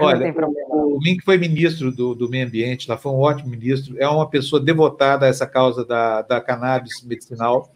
Olha, 0.00 0.34
o, 0.68 0.98
Mink 1.00 1.24
foi 1.24 1.38
ministro 1.38 1.92
do, 1.92 2.14
do 2.14 2.28
meio 2.28 2.46
ambiente, 2.46 2.88
lá 2.88 2.96
foi 2.96 3.12
um 3.12 3.18
ótimo 3.20 3.50
ministro, 3.50 3.96
é 3.98 4.08
uma 4.08 4.28
pessoa 4.28 4.60
devotada 4.60 5.26
a 5.26 5.28
essa 5.28 5.46
causa 5.46 5.84
da, 5.84 6.22
da 6.22 6.40
cannabis 6.40 7.02
medicinal, 7.04 7.70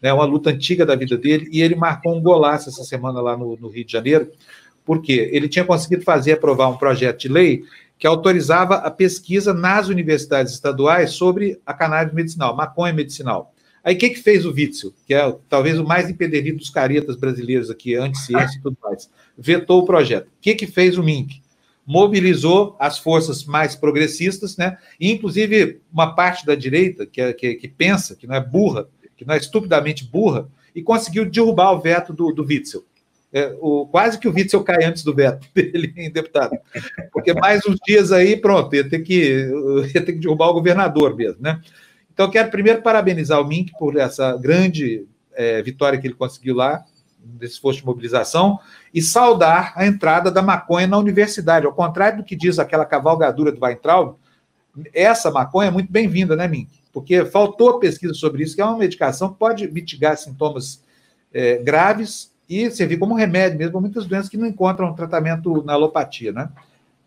é 0.00 0.08
né, 0.08 0.12
uma 0.12 0.24
luta 0.24 0.50
antiga 0.50 0.86
da 0.86 0.94
vida 0.94 1.16
dele, 1.16 1.48
e 1.52 1.60
ele 1.60 1.74
marcou 1.74 2.16
um 2.16 2.22
golaço 2.22 2.68
essa 2.68 2.84
semana 2.84 3.20
lá 3.20 3.36
no, 3.36 3.56
no 3.56 3.68
Rio 3.68 3.84
de 3.84 3.92
Janeiro, 3.92 4.30
porque 4.84 5.28
ele 5.32 5.48
tinha 5.48 5.64
conseguido 5.64 6.02
fazer 6.02 6.32
aprovar 6.32 6.68
um 6.68 6.76
projeto 6.76 7.20
de 7.20 7.28
lei 7.28 7.64
que 7.98 8.06
autorizava 8.06 8.76
a 8.76 8.90
pesquisa 8.90 9.52
nas 9.52 9.88
universidades 9.88 10.52
estaduais 10.52 11.10
sobre 11.10 11.60
a 11.66 11.74
cannabis 11.74 12.14
medicinal, 12.14 12.54
maconha 12.56 12.92
medicinal. 12.92 13.52
Aí 13.82 13.94
o 13.94 13.98
que, 13.98 14.10
que 14.10 14.20
fez 14.20 14.44
o 14.44 14.52
Witzel, 14.52 14.92
que 15.06 15.14
é 15.14 15.36
talvez 15.48 15.78
o 15.78 15.84
mais 15.84 16.08
empederido 16.08 16.58
dos 16.58 16.70
caretas 16.70 17.16
brasileiros 17.16 17.70
aqui, 17.70 17.94
anti-ciência 17.94 18.58
e 18.58 18.62
tudo 18.62 18.76
mais? 18.82 19.10
Vetou 19.36 19.80
o 19.80 19.86
projeto. 19.86 20.26
O 20.26 20.40
que, 20.40 20.54
que 20.54 20.66
fez 20.66 20.98
o 20.98 21.02
MINC? 21.02 21.40
Mobilizou 21.90 22.76
as 22.78 22.98
forças 22.98 23.46
mais 23.46 23.74
progressistas, 23.74 24.58
né? 24.58 24.76
E, 25.00 25.10
inclusive, 25.10 25.80
uma 25.90 26.14
parte 26.14 26.44
da 26.44 26.54
direita 26.54 27.06
que, 27.06 27.18
é, 27.18 27.32
que, 27.32 27.54
que 27.54 27.66
pensa, 27.66 28.14
que 28.14 28.26
não 28.26 28.34
é 28.34 28.44
burra, 28.44 28.86
que 29.16 29.24
não 29.24 29.34
é 29.34 29.38
estupidamente 29.38 30.04
burra, 30.04 30.46
e 30.74 30.82
conseguiu 30.82 31.24
derrubar 31.24 31.72
o 31.72 31.80
veto 31.80 32.12
do, 32.12 32.30
do 32.30 32.44
Witzel. 32.44 32.84
É, 33.32 33.56
o, 33.58 33.86
quase 33.86 34.18
que 34.18 34.28
o 34.28 34.32
Witzel 34.32 34.62
cai 34.62 34.84
antes 34.84 35.02
do 35.02 35.14
veto 35.14 35.46
dele 35.54 35.94
em 35.96 36.10
deputado. 36.10 36.56
Porque 37.10 37.32
mais 37.32 37.62
uns 37.66 37.78
dias 37.86 38.12
aí, 38.12 38.36
pronto, 38.36 38.76
ia 38.76 38.86
ter 38.86 39.00
que, 39.00 39.48
ia 39.94 40.04
ter 40.04 40.12
que 40.12 40.18
derrubar 40.18 40.48
o 40.48 40.54
governador 40.54 41.16
mesmo, 41.16 41.40
né? 41.40 41.60
Então, 42.12 42.30
quero 42.30 42.50
primeiro 42.50 42.82
parabenizar 42.82 43.40
o 43.40 43.46
Mink 43.46 43.72
por 43.78 43.96
essa 43.96 44.36
grande 44.36 45.06
é, 45.34 45.62
vitória 45.62 45.98
que 45.98 46.06
ele 46.06 46.14
conseguiu 46.14 46.54
lá, 46.54 46.84
desse 47.18 47.54
esforço 47.54 47.80
de 47.80 47.86
mobilização, 47.86 48.58
e 48.92 49.02
saudar 49.02 49.72
a 49.76 49.86
entrada 49.86 50.30
da 50.30 50.42
maconha 50.42 50.86
na 50.86 50.98
universidade. 50.98 51.66
Ao 51.66 51.72
contrário 51.72 52.18
do 52.18 52.24
que 52.24 52.36
diz 52.36 52.58
aquela 52.58 52.84
cavalgadura 52.84 53.52
do 53.52 53.62
Weintraub, 53.62 54.16
essa 54.94 55.30
maconha 55.30 55.68
é 55.68 55.70
muito 55.70 55.90
bem-vinda, 55.90 56.36
né, 56.36 56.46
Mink? 56.46 56.70
Porque 56.92 57.24
faltou 57.24 57.78
pesquisa 57.78 58.14
sobre 58.14 58.42
isso, 58.42 58.54
que 58.54 58.60
é 58.60 58.64
uma 58.64 58.78
medicação 58.78 59.32
que 59.32 59.38
pode 59.38 59.70
mitigar 59.70 60.16
sintomas 60.16 60.82
é, 61.32 61.58
graves 61.58 62.32
e 62.48 62.70
servir 62.70 62.98
como 62.98 63.14
remédio 63.14 63.58
mesmo 63.58 63.72
para 63.72 63.80
muitas 63.80 64.06
doenças 64.06 64.28
que 64.28 64.36
não 64.36 64.46
encontram 64.46 64.94
tratamento 64.94 65.62
na 65.64 65.74
alopatia, 65.74 66.32
né? 66.32 66.48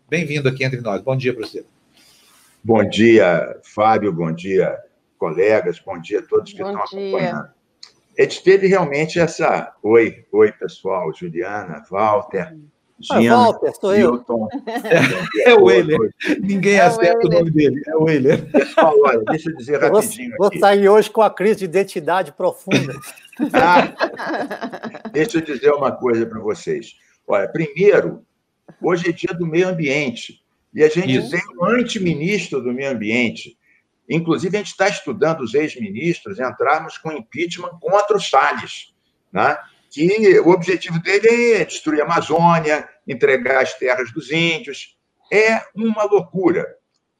Bem-vindo 0.08 0.48
aqui 0.48 0.64
entre 0.64 0.80
nós. 0.80 1.02
Bom 1.02 1.16
dia 1.16 1.34
para 1.34 1.46
você. 1.46 1.64
Bom 2.62 2.88
dia, 2.88 3.58
Fábio. 3.62 4.12
Bom 4.12 4.30
dia, 4.30 4.78
colegas. 5.18 5.80
Bom 5.80 5.98
dia 6.00 6.20
a 6.20 6.22
todos 6.22 6.52
que 6.52 6.62
bom 6.62 6.70
estão 6.70 6.84
dia. 6.84 7.10
acompanhando. 7.10 7.48
Gente 8.18 8.42
teve 8.42 8.66
realmente 8.66 9.18
essa. 9.18 9.74
Oi, 9.82 10.24
oi, 10.30 10.52
pessoal. 10.52 11.12
Juliana, 11.14 11.82
Walter. 11.90 12.54
Ah, 13.10 13.20
Gina, 13.20 13.34
ah, 13.34 13.38
Walter, 13.46 13.72
sou 13.80 13.96
Hilton. 13.96 14.48
eu. 14.52 15.52
É 15.52 15.54
o 15.54 15.70
Euler. 15.70 15.98
Ninguém 16.40 16.74
é 16.74 16.82
acerta 16.82 17.26
o, 17.26 17.30
o, 17.30 17.32
nome 17.32 17.50
dele. 17.50 17.82
É 17.86 17.96
o 17.96 18.08
Euler. 18.08 18.50
Pessoal, 18.50 18.94
olha, 19.04 19.24
deixa 19.24 19.50
eu 19.50 19.56
dizer 19.56 19.80
rapidinho. 19.80 20.34
Vou, 20.38 20.50
vou 20.50 20.58
sair 20.60 20.88
hoje 20.88 21.10
com 21.10 21.22
a 21.22 21.30
crise 21.30 21.60
de 21.60 21.64
identidade 21.64 22.32
profunda. 22.32 22.94
Ah, 23.54 25.08
deixa 25.10 25.38
eu 25.38 25.42
dizer 25.42 25.70
uma 25.72 25.90
coisa 25.90 26.26
para 26.26 26.38
vocês. 26.38 26.94
Olha, 27.26 27.48
primeiro, 27.48 28.22
hoje 28.80 29.08
é 29.08 29.12
dia 29.12 29.32
do 29.32 29.46
meio 29.46 29.68
ambiente. 29.68 30.42
E 30.74 30.84
a 30.84 30.88
gente 30.88 31.16
Isso. 31.16 31.30
tem 31.30 31.40
um 31.58 31.64
antiministro 31.64 32.62
do 32.62 32.74
meio 32.74 32.90
ambiente. 32.90 33.56
Inclusive, 34.12 34.56
a 34.56 34.60
gente 34.60 34.72
está 34.72 34.88
estudando 34.88 35.40
os 35.40 35.54
ex-ministros 35.54 36.38
entrarmos 36.38 36.98
com 36.98 37.10
impeachment 37.12 37.78
contra 37.80 38.16
o 38.16 38.20
Salles, 38.20 38.92
né? 39.32 39.56
que 39.90 40.38
o 40.40 40.50
objetivo 40.50 40.98
dele 40.98 41.52
é 41.54 41.64
destruir 41.64 42.02
a 42.02 42.04
Amazônia, 42.04 42.88
entregar 43.06 43.62
as 43.62 43.74
terras 43.74 44.12
dos 44.12 44.30
índios. 44.30 44.98
É 45.30 45.62
uma 45.74 46.04
loucura. 46.04 46.66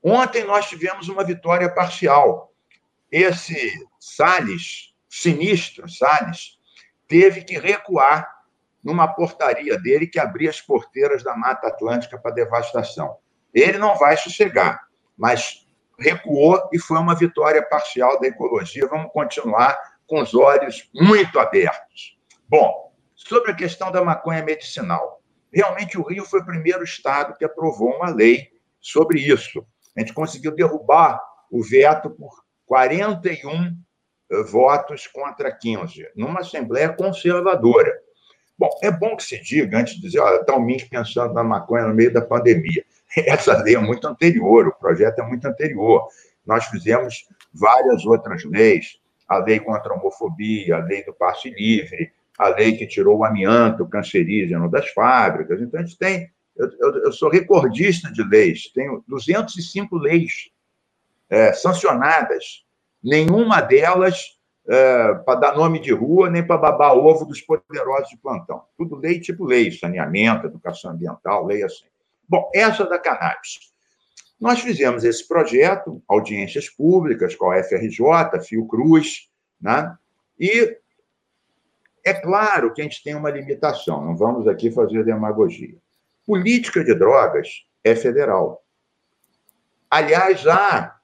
Ontem 0.02 0.44
nós 0.44 0.68
tivemos 0.68 1.08
uma 1.08 1.24
vitória 1.24 1.72
parcial. 1.72 2.52
Esse 3.10 3.72
Salles, 3.98 4.94
sinistro, 5.08 5.88
Salles, 5.88 6.58
teve 7.08 7.42
que 7.42 7.58
recuar 7.58 8.30
numa 8.84 9.08
portaria 9.08 9.78
dele 9.78 10.06
que 10.06 10.18
abria 10.18 10.50
as 10.50 10.60
porteiras 10.60 11.22
da 11.22 11.36
Mata 11.36 11.68
Atlântica 11.68 12.18
para 12.18 12.34
devastação. 12.34 13.16
Ele 13.54 13.78
não 13.78 13.96
vai 13.96 14.16
sossegar, 14.16 14.88
mas 15.16 15.61
recuou 16.02 16.68
e 16.72 16.78
foi 16.78 16.98
uma 16.98 17.14
vitória 17.14 17.62
parcial 17.62 18.20
da 18.20 18.28
ecologia. 18.28 18.86
Vamos 18.88 19.12
continuar 19.12 19.78
com 20.06 20.20
os 20.20 20.34
olhos 20.34 20.90
muito 20.94 21.38
abertos. 21.38 22.18
Bom, 22.48 22.92
sobre 23.14 23.52
a 23.52 23.54
questão 23.54 23.90
da 23.90 24.04
maconha 24.04 24.42
medicinal. 24.42 25.22
Realmente, 25.52 25.98
o 25.98 26.02
Rio 26.02 26.24
foi 26.24 26.40
o 26.40 26.46
primeiro 26.46 26.82
estado 26.82 27.36
que 27.36 27.44
aprovou 27.44 27.94
uma 27.96 28.10
lei 28.10 28.48
sobre 28.80 29.20
isso. 29.20 29.64
A 29.96 30.00
gente 30.00 30.12
conseguiu 30.12 30.54
derrubar 30.54 31.20
o 31.50 31.62
veto 31.62 32.10
por 32.10 32.42
41 32.66 33.76
votos 34.50 35.06
contra 35.06 35.52
15, 35.54 36.08
numa 36.16 36.40
Assembleia 36.40 36.90
conservadora. 36.92 37.92
Bom, 38.58 38.70
é 38.82 38.90
bom 38.90 39.16
que 39.16 39.24
se 39.24 39.42
diga, 39.42 39.78
antes 39.78 39.94
de 39.94 40.02
dizer, 40.02 40.20
olha, 40.20 40.44
o 40.54 40.60
Mink 40.60 40.88
pensando 40.88 41.34
na 41.34 41.42
maconha 41.42 41.86
no 41.86 41.94
meio 41.94 42.12
da 42.12 42.22
pandemia. 42.22 42.84
Essa 43.26 43.62
lei 43.62 43.74
é 43.74 43.78
muito 43.78 44.06
anterior, 44.06 44.68
o 44.68 44.72
projeto 44.72 45.20
é 45.20 45.22
muito 45.22 45.46
anterior. 45.46 46.08
Nós 46.46 46.64
fizemos 46.66 47.26
várias 47.52 48.04
outras 48.04 48.44
leis, 48.44 48.98
a 49.28 49.38
lei 49.38 49.60
contra 49.60 49.92
a 49.92 49.96
homofobia, 49.96 50.76
a 50.76 50.84
lei 50.84 51.04
do 51.04 51.12
passe 51.12 51.50
livre, 51.50 52.12
a 52.38 52.48
lei 52.48 52.76
que 52.76 52.86
tirou 52.86 53.18
o 53.18 53.24
amianto 53.24 53.86
cancerígeno 53.86 54.70
das 54.70 54.88
fábricas. 54.90 55.60
Então, 55.60 55.80
a 55.80 55.84
gente 55.84 55.98
tem. 55.98 56.30
Eu, 56.56 56.70
eu, 56.78 57.04
eu 57.04 57.12
sou 57.12 57.30
recordista 57.30 58.12
de 58.12 58.22
leis, 58.22 58.70
tenho 58.74 59.02
205 59.08 59.96
leis 59.96 60.50
é, 61.30 61.52
sancionadas 61.52 62.66
nenhuma 63.02 63.62
delas 63.62 64.38
é, 64.68 65.14
para 65.14 65.40
dar 65.40 65.56
nome 65.56 65.80
de 65.80 65.92
rua, 65.92 66.28
nem 66.28 66.46
para 66.46 66.58
babar 66.58 66.94
ovo 66.94 67.24
dos 67.24 67.40
poderosos 67.40 68.10
de 68.10 68.18
plantão. 68.18 68.62
Tudo 68.76 68.96
lei 68.96 69.18
tipo 69.18 69.44
lei, 69.44 69.72
saneamento, 69.72 70.46
educação 70.46 70.90
ambiental, 70.90 71.46
lei 71.46 71.62
assim. 71.62 71.86
Bom, 72.28 72.50
essa 72.54 72.84
da 72.84 72.98
cannabis. 72.98 73.72
Nós 74.40 74.60
fizemos 74.60 75.04
esse 75.04 75.26
projeto, 75.26 76.02
audiências 76.08 76.68
públicas 76.68 77.34
com 77.36 77.50
a 77.50 77.62
FRJ, 77.62 78.40
Fiocruz, 78.44 79.28
né? 79.60 79.96
e 80.38 80.76
é 82.04 82.12
claro 82.12 82.72
que 82.72 82.80
a 82.80 82.84
gente 82.84 83.02
tem 83.04 83.14
uma 83.14 83.30
limitação, 83.30 84.04
não 84.04 84.16
vamos 84.16 84.48
aqui 84.48 84.70
fazer 84.70 85.04
demagogia. 85.04 85.76
Política 86.26 86.82
de 86.82 86.94
drogas 86.94 87.64
é 87.84 87.94
federal. 87.94 88.64
Aliás, 89.88 90.46
há 90.46 90.96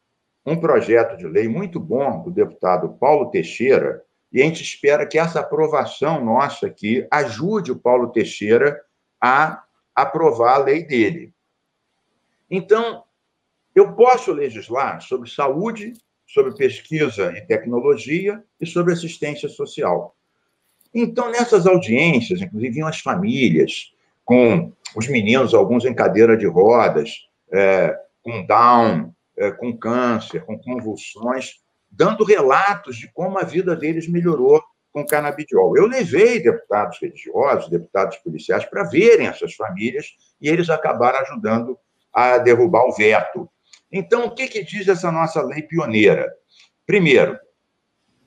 um 0.45 0.57
projeto 0.57 1.17
de 1.17 1.27
lei 1.27 1.47
muito 1.47 1.79
bom 1.79 2.23
do 2.23 2.31
deputado 2.31 2.95
Paulo 2.95 3.31
Teixeira, 3.31 4.03
e 4.33 4.43
a 4.43 4.45
gente 4.45 4.63
espera 4.63 5.07
que 5.07 5.19
essa 5.19 5.41
aprovação 5.41 6.25
nossa 6.25 6.67
aqui 6.67 7.07
ajude 7.11 7.71
o 7.71 7.79
Paulo 7.79 8.09
Teixeira 8.09 8.81
a 9.21 9.63
aprovar 10.03 10.55
a 10.55 10.65
lei 10.65 10.85
dele. 10.85 11.33
Então, 12.51 13.05
eu 13.75 13.93
posso 13.95 14.33
legislar 14.33 15.01
sobre 15.01 15.31
saúde, 15.31 15.93
sobre 16.27 16.55
pesquisa 16.55 17.33
e 17.37 17.41
tecnologia 17.43 18.43
e 18.61 18.67
sobre 18.67 18.93
assistência 18.93 19.49
social. 19.49 20.17
Então, 20.95 21.31
nessas 21.31 21.67
audiências, 21.67 22.41
inclusive, 22.41 22.75
vinham 22.75 22.89
as 22.89 23.01
famílias, 23.01 23.93
com 24.25 24.73
os 24.95 25.09
meninos, 25.09 25.55
alguns 25.55 25.85
em 25.85 25.95
cadeira 25.95 26.37
de 26.37 26.47
rodas, 26.47 27.29
é, 27.53 27.97
com 28.23 28.45
Down, 28.45 29.15
é, 29.37 29.51
com 29.53 29.77
câncer, 29.77 30.45
com 30.45 30.59
convulsões, 30.59 31.61
dando 31.91 32.25
relatos 32.25 32.97
de 32.97 33.11
como 33.13 33.39
a 33.39 33.45
vida 33.45 33.75
deles 33.75 34.09
melhorou 34.09 34.63
com 34.93 35.07
canabidiol. 35.07 35.77
Eu 35.77 35.87
levei 35.87 36.43
deputados 36.43 36.99
religiosos, 37.01 37.71
deputados 37.71 38.17
policiais, 38.19 38.65
para 38.65 38.85
verem 38.85 39.27
essas 39.27 39.55
famílias 39.55 40.07
e 40.41 40.49
eles 40.49 40.71
acabaram 40.71 41.21
ajudando 41.21 41.79
a 42.13 42.39
derrubar 42.39 42.85
o 42.87 42.95
veto. 42.95 43.49
Então, 43.91 44.27
o 44.27 44.35
que, 44.35 44.49
que 44.49 44.65
diz 44.65 44.89
essa 44.89 45.11
nossa 45.11 45.43
lei 45.43 45.63
pioneira? 45.63 46.31
Primeiro, 46.87 47.39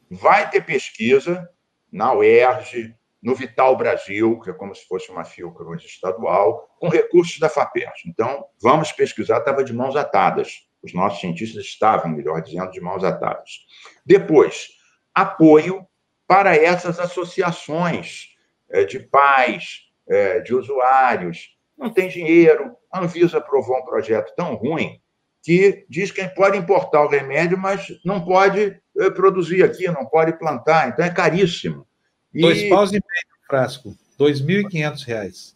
vai 0.10 0.50
ter 0.50 0.66
pesquisa 0.66 1.50
na 1.92 2.14
UERJ, 2.14 2.96
no 3.22 3.36
Vital 3.36 3.78
Brasil, 3.78 4.40
que 4.40 4.50
é 4.50 4.54
como 4.54 4.74
se 4.74 4.88
fosse 4.88 5.12
uma 5.12 5.24
Fiocruz 5.24 5.84
estadual, 5.84 6.68
com 6.80 6.88
recursos 6.88 7.38
da 7.40 7.50
FAPERJ. 7.50 8.08
Então, 8.08 8.46
vamos 8.62 8.92
pesquisar, 8.92 9.38
estava 9.40 9.64
de 9.64 9.74
mãos 9.74 9.96
atadas. 9.96 10.68
Os 10.82 10.94
nossos 10.94 11.20
cientistas 11.20 11.64
estavam, 11.64 12.10
melhor 12.10 12.42
dizendo, 12.42 12.72
de 12.72 12.82
mãos 12.82 13.04
atadas. 13.04 13.66
Depois, 14.04 14.70
apoio 15.14 15.86
para 16.32 16.56
essas 16.56 16.98
associações 16.98 18.30
é, 18.70 18.86
de 18.86 19.00
pais, 19.00 19.82
é, 20.08 20.40
de 20.40 20.56
usuários. 20.56 21.58
Não 21.78 21.90
tem 21.90 22.08
dinheiro. 22.08 22.74
A 22.90 23.02
Anvisa 23.02 23.40
aprovou 23.40 23.78
um 23.78 23.84
projeto 23.84 24.34
tão 24.34 24.56
ruim 24.56 25.02
que 25.44 25.86
diz 25.90 26.10
que 26.10 26.26
pode 26.30 26.58
importar 26.58 27.04
o 27.04 27.10
remédio, 27.10 27.58
mas 27.58 28.00
não 28.06 28.24
pode 28.24 28.80
é, 28.98 29.10
produzir 29.10 29.62
aqui, 29.62 29.86
não 29.88 30.06
pode 30.06 30.32
plantar. 30.40 30.88
Então, 30.88 31.04
é 31.04 31.10
caríssimo. 31.10 31.86
E... 32.34 32.40
Dois 32.40 32.70
paus 32.70 32.92
e 32.92 32.94
meio 32.94 33.04
frasco. 33.46 33.90
R$ 34.18 34.26
2.500. 34.28 35.54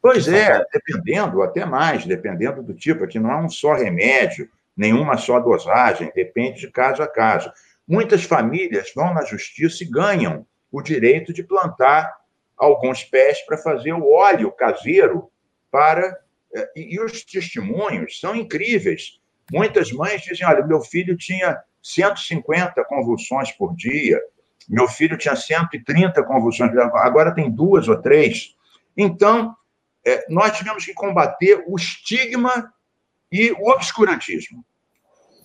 Pois 0.00 0.28
é, 0.28 0.64
dependendo, 0.72 1.42
até 1.42 1.66
mais, 1.66 2.06
dependendo 2.06 2.62
do 2.62 2.72
tipo. 2.72 3.04
Aqui 3.04 3.18
não 3.18 3.30
é 3.30 3.36
um 3.36 3.50
só 3.50 3.74
remédio, 3.74 4.48
nenhuma 4.74 5.18
só 5.18 5.38
dosagem, 5.40 6.10
depende 6.14 6.60
de 6.60 6.70
caso 6.70 7.02
a 7.02 7.06
caso. 7.06 7.52
Muitas 7.86 8.24
famílias 8.24 8.92
vão 8.94 9.14
na 9.14 9.24
justiça 9.24 9.84
e 9.84 9.88
ganham 9.88 10.46
o 10.72 10.82
direito 10.82 11.32
de 11.32 11.42
plantar 11.42 12.12
alguns 12.56 13.04
pés 13.04 13.40
para 13.46 13.56
fazer 13.58 13.92
o 13.92 14.12
óleo 14.12 14.50
caseiro 14.52 15.30
para. 15.70 16.18
Eh, 16.54 16.70
e, 16.76 17.00
os 17.00 17.24
testemunhos 17.24 18.18
são 18.18 18.34
incríveis. 18.34 19.20
Muitas 19.52 19.92
mães 19.92 20.22
dizem: 20.22 20.46
olha, 20.46 20.66
meu 20.66 20.80
filho 20.80 21.16
tinha 21.16 21.60
150 21.82 22.84
convulsões 22.84 23.52
por 23.52 23.74
dia, 23.76 24.20
meu 24.68 24.88
filho 24.88 25.16
tinha 25.16 25.36
130 25.36 26.22
convulsões, 26.24 26.76
agora 26.76 27.32
tem 27.32 27.50
duas 27.50 27.86
ou 27.86 28.00
três. 28.00 28.56
Então, 28.96 29.54
é, 30.04 30.24
nós 30.28 30.56
tivemos 30.56 30.84
que 30.84 30.94
combater 30.94 31.62
o 31.66 31.76
estigma 31.76 32.72
e 33.30 33.52
o 33.52 33.70
obscurantismo. 33.70 34.64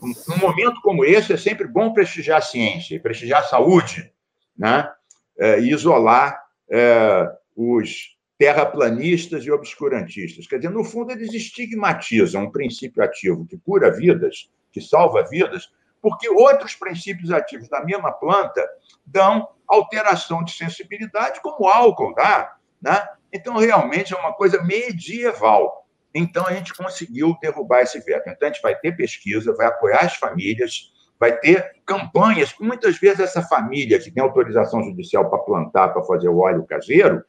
Num 0.02 0.38
momento 0.38 0.82
como 0.82 1.06
esse, 1.06 1.32
é 1.34 1.38
sempre 1.38 1.68
bom 1.68 1.94
prestigiar 1.94 2.40
a 2.40 2.42
ciência, 2.42 3.00
prestigiar 3.00 3.42
a 3.42 3.48
saúde, 3.48 4.12
né? 4.58 4.92
É, 5.38 5.60
e 5.60 5.72
isolar 5.72 6.42
é, 6.70 7.30
os 7.56 8.18
terraplanistas 8.38 9.46
e 9.46 9.52
obscurantistas. 9.52 10.48
Quer 10.48 10.58
dizer, 10.58 10.72
no 10.72 10.84
fundo, 10.84 11.12
eles 11.12 11.32
estigmatizam 11.32 12.46
um 12.46 12.52
princípio 12.52 13.04
ativo 13.04 13.46
que 13.46 13.58
cura 13.60 13.92
vidas, 13.92 14.50
que 14.72 14.82
salva 14.82 15.24
vidas, 15.30 15.70
porque 16.02 16.28
outros 16.28 16.74
princípios 16.74 17.32
ativos 17.32 17.70
da 17.70 17.84
mesma 17.86 18.12
planta 18.12 18.68
dão 19.06 19.48
alteração 19.68 20.44
de 20.44 20.54
sensibilidade, 20.54 21.40
como 21.42 21.66
o 21.66 21.70
álcool 21.70 22.16
dá. 22.16 22.56
Né? 22.82 23.08
Então, 23.32 23.58
realmente 23.58 24.12
é 24.14 24.18
uma 24.18 24.34
coisa 24.34 24.62
medieval. 24.64 25.88
Então, 26.14 26.46
a 26.46 26.54
gente 26.54 26.74
conseguiu 26.74 27.36
derrubar 27.42 27.82
esse 27.82 28.00
veto. 28.00 28.30
Então, 28.30 28.48
a 28.48 28.52
gente 28.52 28.62
vai 28.62 28.76
ter 28.76 28.96
pesquisa, 28.96 29.54
vai 29.56 29.68
apoiar 29.68 30.02
as 30.02 30.16
famílias, 30.16 30.92
vai 31.20 31.38
ter 31.38 31.72
campanhas. 31.86 32.54
Muitas 32.60 32.98
vezes, 32.98 33.20
essa 33.20 33.42
família 33.42 34.00
que 34.00 34.12
tem 34.12 34.22
autorização 34.22 34.84
judicial 34.84 35.30
para 35.30 35.40
plantar, 35.40 35.90
para 35.90 36.04
fazer 36.04 36.28
o 36.28 36.40
óleo 36.40 36.66
caseiro, 36.66 37.24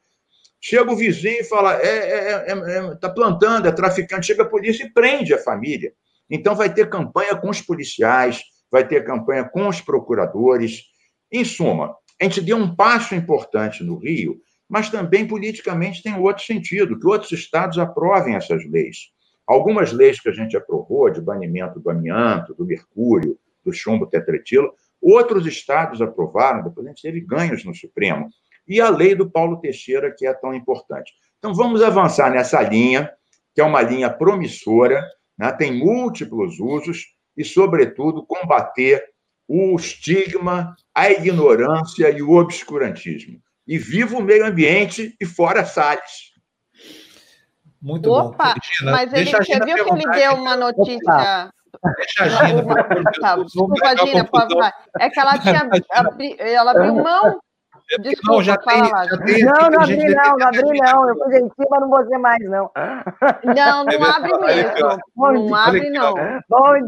chega 0.61 0.90
o 0.90 0.96
vizinho 0.96 1.40
e 1.40 1.44
fala: 1.44 1.75
está 1.75 1.87
é, 1.87 1.99
é, 1.99 2.52
é, 2.52 2.76
é 2.76 2.94
tá 2.96 3.08
plantando, 3.08 3.69
é 3.69 3.73
traficante. 3.73 4.26
Chega 4.26 4.43
a 4.43 4.49
polícia 4.49 4.85
e 4.85 4.90
prende 4.90 5.32
a 5.32 5.38
família. 5.38 5.93
Então, 6.28 6.55
vai 6.55 6.73
ter 6.73 6.88
campanha 6.88 7.37
com 7.37 7.50
os 7.50 7.61
policiais, 7.61 8.43
vai 8.70 8.87
ter 8.87 9.05
campanha 9.05 9.44
com 9.44 9.69
os 9.69 9.81
procuradores. 9.81 10.85
Em 11.31 11.44
suma, 11.44 11.96
a 12.20 12.25
gente 12.25 12.40
deu 12.40 12.56
um 12.56 12.75
passo 12.75 13.14
importante 13.14 13.82
no 13.85 13.96
Rio, 13.96 14.40
mas 14.72 14.88
também 14.88 15.26
politicamente 15.26 16.02
tem 16.02 16.19
outro 16.19 16.42
sentido, 16.42 16.98
que 16.98 17.06
outros 17.06 17.30
estados 17.30 17.78
aprovem 17.78 18.36
essas 18.36 18.64
leis. 18.64 19.10
Algumas 19.46 19.92
leis 19.92 20.19
que 20.19 20.30
a 20.30 20.32
gente 20.32 20.56
aprovou, 20.56 21.10
de 21.10 21.20
banimento 21.20 21.78
do 21.78 21.90
amianto, 21.90 22.54
do 22.54 22.64
mercúrio, 22.64 23.38
do 23.62 23.70
chumbo 23.70 24.06
tetretilo, 24.06 24.72
outros 24.98 25.46
estados 25.46 26.00
aprovaram, 26.00 26.64
depois 26.64 26.86
a 26.86 26.88
gente 26.88 27.02
teve 27.02 27.20
ganhos 27.20 27.62
no 27.66 27.74
Supremo. 27.74 28.30
E 28.66 28.80
a 28.80 28.88
lei 28.88 29.14
do 29.14 29.28
Paulo 29.28 29.60
Teixeira, 29.60 30.10
que 30.10 30.26
é 30.26 30.32
tão 30.32 30.54
importante. 30.54 31.12
Então, 31.38 31.52
vamos 31.52 31.82
avançar 31.82 32.30
nessa 32.30 32.62
linha, 32.62 33.12
que 33.54 33.60
é 33.60 33.64
uma 33.64 33.82
linha 33.82 34.08
promissora, 34.08 35.06
né? 35.36 35.52
tem 35.52 35.70
múltiplos 35.70 36.58
usos, 36.58 37.08
e, 37.36 37.44
sobretudo, 37.44 38.25
combater 38.25 39.04
o 39.46 39.76
estigma, 39.76 40.75
a 40.94 41.10
ignorância 41.10 42.08
e 42.08 42.22
o 42.22 42.30
obscurantismo. 42.30 43.38
E 43.67 43.79
viva 43.79 44.17
o 44.17 44.23
meio 44.23 44.44
ambiente 44.44 45.14
e 45.20 45.26
fora 45.26 45.64
Salles. 45.64 46.32
Muito 47.81 48.11
Opa, 48.11 48.55
bom. 48.55 48.61
Regina, 48.62 48.93
mas 48.93 49.12
ele, 49.12 49.31
você 49.31 49.59
viu 49.64 49.85
que 49.85 49.93
ele 49.93 50.11
deu 50.12 50.35
uma 50.35 50.56
notícia. 50.56 50.94
Opa. 50.94 51.53
Deixa 51.97 52.25
a 52.25 52.47
Gina, 52.47 52.75
tá, 53.20 53.37
Desculpa, 53.37 53.97
Gina, 53.97 54.73
É 55.00 55.11
que 55.11 55.19
ela 55.19 55.38
tinha 55.38 55.69
ela 56.38 56.70
abriu 56.70 56.94
mão 56.94 57.41
Desculpa, 58.00 58.32
não, 58.32 58.42
já 58.42 58.56
tem, 58.56 58.84
já 58.84 59.18
tem, 59.18 59.44
Não, 59.44 59.70
não 59.70 59.80
abri 59.80 60.14
não, 60.14 60.36
não 60.38 60.46
abri 60.46 60.80
não. 60.80 61.08
Eu 61.08 61.16
fui 61.16 61.32
gentil, 61.32 61.66
mas 61.70 61.80
não 61.80 61.90
vou 61.90 62.06
ser 62.06 62.18
mais, 62.18 62.42
não. 62.44 62.70
Não, 63.44 63.84
não 63.84 64.04
abre 64.04 64.38
mesmo. 64.38 64.98
Não 65.16 65.54
abre, 65.54 65.90
não. 65.90 66.14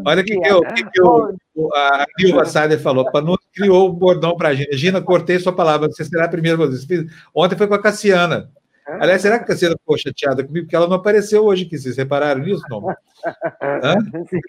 Olha 0.06 0.22
o 0.22 0.24
que, 0.24 0.40
que, 0.40 0.48
eu, 0.48 0.62
que, 0.62 0.84
que 0.84 1.00
eu, 1.00 1.36
a 1.74 2.04
Silva 2.18 2.44
Sader 2.46 2.80
falou. 2.80 3.10
Panu 3.10 3.36
criou 3.54 3.88
o 3.88 3.92
bordão 3.92 4.36
para 4.36 4.50
a 4.50 4.54
Gina. 4.54 4.72
Gina, 4.72 5.02
cortei 5.02 5.38
sua 5.38 5.52
palavra. 5.52 5.88
Você 5.88 6.04
será 6.04 6.24
a 6.24 6.28
primeira 6.28 6.56
vez. 6.56 6.86
Ontem 7.34 7.56
foi 7.56 7.66
com 7.66 7.74
a 7.74 7.82
Cassiana. 7.82 8.50
Aliás, 8.86 9.22
será 9.22 9.38
que 9.38 9.44
a 9.44 9.48
Cassiana 9.48 9.76
ficou 9.78 9.96
chateada 9.96 10.44
comigo? 10.44 10.66
Porque 10.66 10.76
ela 10.76 10.86
não 10.86 10.96
apareceu 10.96 11.44
hoje 11.44 11.64
aqui. 11.64 11.78
Vocês 11.78 11.96
repararam 11.96 12.42
nisso, 12.42 12.62
não? 12.68 12.88
Hã? 13.62 13.96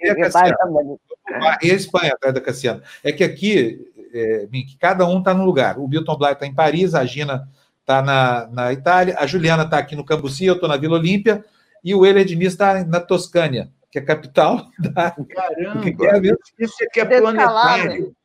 E 0.01 0.09
a 0.09 0.15
Cassiana? 0.15 0.57
E 1.61 1.71
a 1.71 1.73
Espanha 1.73 2.13
atrás 2.13 2.33
da 2.33 2.41
Cassiana. 2.41 2.81
É 3.03 3.11
que 3.11 3.23
aqui 3.23 3.93
é, 4.15 4.47
que 4.47 4.77
cada 4.79 5.05
um 5.05 5.19
está 5.19 5.33
num 5.33 5.45
lugar. 5.45 5.77
O 5.77 5.87
Milton 5.87 6.17
Bly 6.17 6.31
está 6.31 6.45
em 6.45 6.53
Paris, 6.53 6.95
a 6.95 7.05
Gina 7.05 7.47
está 7.81 8.01
na, 8.01 8.47
na 8.47 8.73
Itália, 8.73 9.15
a 9.19 9.27
Juliana 9.27 9.63
está 9.63 9.77
aqui 9.77 9.95
no 9.95 10.05
Cambuci, 10.05 10.45
eu 10.45 10.55
estou 10.55 10.69
na 10.69 10.77
Vila 10.77 10.97
Olímpia, 10.97 11.43
e 11.83 11.93
o 11.93 12.05
Euler 12.05 12.25
Diniz 12.25 12.53
está 12.53 12.83
na 12.83 12.99
Toscânia, 12.99 13.69
que 13.91 13.99
é 13.99 14.01
a 14.01 14.05
capital 14.05 14.65
da. 14.79 15.11
Caramba! 15.11 15.81
Que 15.81 16.05
é 16.07 16.19
mesmo? 16.19 16.37
Isso 16.57 16.83
aqui 16.83 17.01
é 17.01 17.05
planetário. 17.05 18.15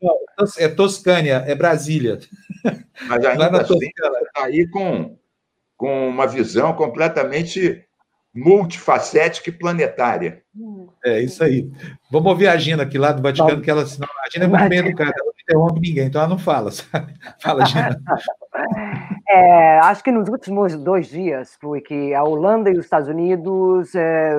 é 0.59 0.69
Toscânia, 0.69 1.45
é 1.47 1.55
Brasília. 1.55 2.21
Mas 3.07 3.25
ainda 3.25 3.61
assim, 3.61 3.79
está 3.79 4.45
aí 4.45 4.67
com, 4.69 5.19
com 5.77 6.09
uma 6.09 6.27
visão 6.27 6.73
completamente 6.73 7.85
multifacética 8.35 9.51
e 9.51 9.53
planetária. 9.53 10.43
É 11.05 11.21
isso 11.21 11.43
aí. 11.43 11.69
Vamos 12.11 12.31
ouvir 12.31 12.49
a 12.49 12.57
Gina 12.57 12.85
aqui 12.85 12.97
lá 12.97 13.13
do 13.13 13.23
Vaticano, 13.23 13.61
que 13.61 13.71
ela, 13.71 13.83
a 13.83 14.31
Gina 14.31 14.45
é 14.45 14.49
muito 14.49 14.69
bem 14.69 14.79
educada, 14.79 15.15
interrompe 15.51 15.81
ninguém, 15.81 16.07
então 16.07 16.21
ela 16.21 16.31
não 16.31 16.39
fala, 16.39 16.71
sabe? 16.73 17.15
Fala, 17.43 17.67
Gina. 17.67 18.01
É, 19.33 19.79
acho 19.79 20.03
que 20.03 20.11
nos 20.11 20.29
últimos 20.29 20.77
dois 20.77 21.07
dias 21.07 21.57
foi 21.61 21.81
que 21.81 22.13
a 22.13 22.25
Holanda 22.25 22.69
e 22.69 22.73
os 22.73 22.85
Estados 22.85 23.09
Unidos 23.09 23.95
é, 23.95 24.35